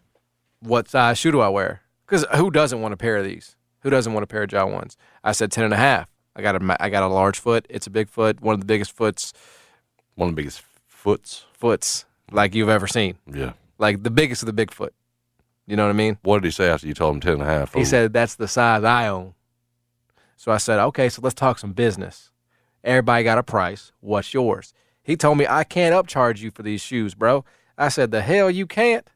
[0.60, 1.84] what size shoe do I wear?
[2.06, 3.56] Because who doesn't want a pair of these?
[3.84, 4.98] Who doesn't want a pair of Ja ones?
[5.24, 6.10] I said ten and a half.
[6.36, 7.66] I got a, I got a large foot.
[7.70, 9.32] It's a big foot, one of the biggest foots,
[10.16, 11.46] One of the biggest foots.
[11.54, 13.16] foots like you've ever seen.
[13.32, 13.54] Yeah.
[13.78, 14.90] Like the biggest of the Bigfoot.
[15.66, 16.18] You know what I mean?
[16.24, 17.74] What did he say after you told him 10 and a half?
[17.74, 19.34] He said that's the size I own.
[20.38, 22.32] So I said, okay, so let's talk some business.
[22.84, 23.92] Everybody got a price.
[24.00, 24.74] What's yours?
[25.04, 27.44] He told me I can't upcharge you for these shoes, bro.
[27.78, 29.10] I said, the hell you can't?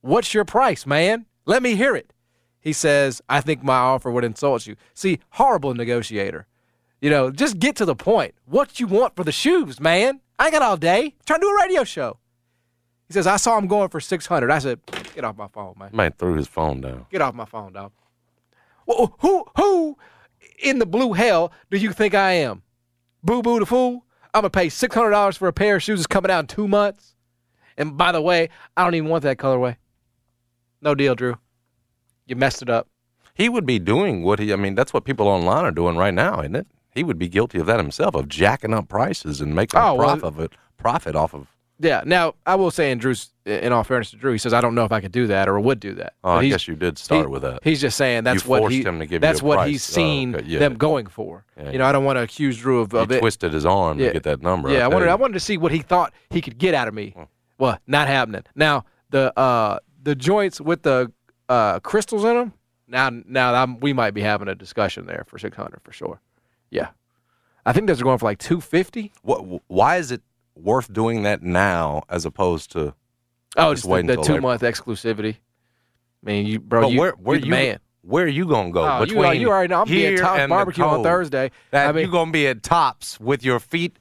[0.00, 1.26] What's your price, man?
[1.46, 2.12] Let me hear it.
[2.60, 4.76] He says, I think my offer would insult you.
[4.94, 6.46] See, horrible negotiator.
[7.00, 8.34] You know, just get to the point.
[8.44, 10.20] What you want for the shoes, man?
[10.38, 11.14] I got all day.
[11.24, 12.18] Trying to do a radio show.
[13.08, 14.50] He says, I saw him going for 600.
[14.50, 14.80] I said,
[15.14, 15.90] get off my phone, man.
[15.92, 17.06] Man threw his phone down.
[17.10, 17.92] Get off my phone, dog.
[18.86, 19.96] Well, who who
[20.62, 22.62] in the blue hell do you think I am?
[23.22, 24.04] Boo boo the fool?
[24.34, 26.46] I'm gonna pay six hundred dollars for a pair of shoes that's coming out in
[26.46, 27.14] two months.
[27.76, 29.76] And by the way, I don't even want that colorway.
[30.80, 31.36] No deal, Drew.
[32.26, 32.88] You messed it up.
[33.34, 36.12] He would be doing what he, I mean, that's what people online are doing right
[36.14, 36.66] now, isn't it?
[36.94, 39.94] He would be guilty of that himself, of jacking up prices and making Oh, a
[39.94, 41.46] well- of it, profit off of.
[41.80, 42.02] Yeah.
[42.04, 44.74] Now I will say, in Drew's, in all fairness to Drew, he says I don't
[44.74, 46.14] know if I could do that or would do that.
[46.24, 47.60] Oh, But I guess you did start he- with that.
[47.62, 48.82] He's just saying that's You what he.
[48.82, 49.70] him to give you that's what price.
[49.70, 50.58] he's Oh, seen okay, yeah.
[50.58, 51.44] them going for.
[51.56, 53.20] Yeah, you know, I don't want to accuse Drew of, He it.
[53.20, 54.08] twisted his arm Yeah.
[54.08, 54.70] to get that number.
[54.70, 55.10] Yeah, I tell wanted you.
[55.12, 57.14] I wanted to see what he thought he could get out of me.
[57.58, 58.42] Well, not happening.
[58.54, 61.12] Now the uh the joints with the
[61.48, 62.52] uh crystals in them.
[62.88, 66.20] Now now I'm, we might be having a discussion there for 600 for sure.
[66.70, 66.88] Yeah,
[67.66, 69.12] I think those are going for like 250.
[69.22, 70.22] What, why is it
[70.58, 72.94] worth doing that now as opposed to
[73.56, 75.34] Oh, just just waiting the, two month exclusivity.
[75.34, 75.36] I
[76.22, 77.78] mean, you bro, But you, where, where you you man.
[78.02, 78.82] where are you gonna go?
[78.82, 79.80] Oh, you, uh, between you already know.
[79.82, 81.02] I'm being here and the barbecue on?
[81.02, 81.50] Thursday.
[81.70, 83.98] That I mean, you gonna be at Tops with your feet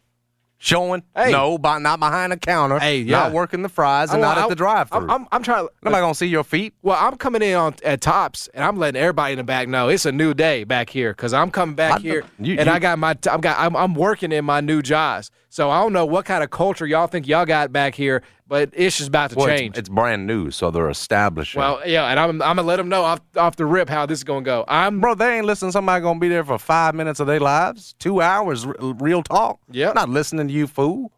[0.57, 1.03] showing?
[1.15, 1.31] Hey.
[1.31, 2.79] No, by, not behind a counter.
[2.79, 3.19] Hey, yeah.
[3.19, 4.99] not working the fries and I- not I- at the drive-through.
[5.01, 5.67] I'm, I'm, I'm trying.
[5.83, 6.73] Nobody gonna see your feet.
[6.81, 9.89] Well, I'm coming in on at tops, and I'm letting everybody in the back know
[9.89, 12.73] it's a new day back here because I'm coming back I- here, you- and you-
[12.73, 15.29] I got my I'm got I'm, I'm working in my new Ja's.
[15.49, 18.69] So I don't know what kind of culture y'all think y'all got back here, but
[18.73, 19.77] it's just about to Well, change.
[19.77, 21.59] It's, brand new, so they're establishing.
[21.59, 24.19] well, yeah, and I'm I'm gonna let them know off off the rip how this
[24.19, 24.63] is gonna go.
[24.67, 25.71] I'm bro, they ain't listening.
[25.71, 29.59] Somebody gonna be there for five minutes of their lives, two hours, r- real talk.
[29.71, 31.11] Yeah, not listening to you, fool.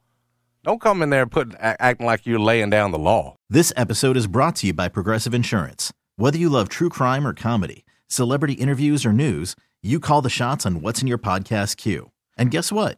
[0.64, 3.36] Don't come in there put a- acting like you're laying down the law.
[3.50, 5.94] This episode is brought to you by Progressive Insurance.
[6.18, 10.66] Whether you love true crime or comedy, celebrity interviews or news, you call the shots
[10.66, 12.12] on what's in your podcast queue.
[12.38, 12.98] And guess what?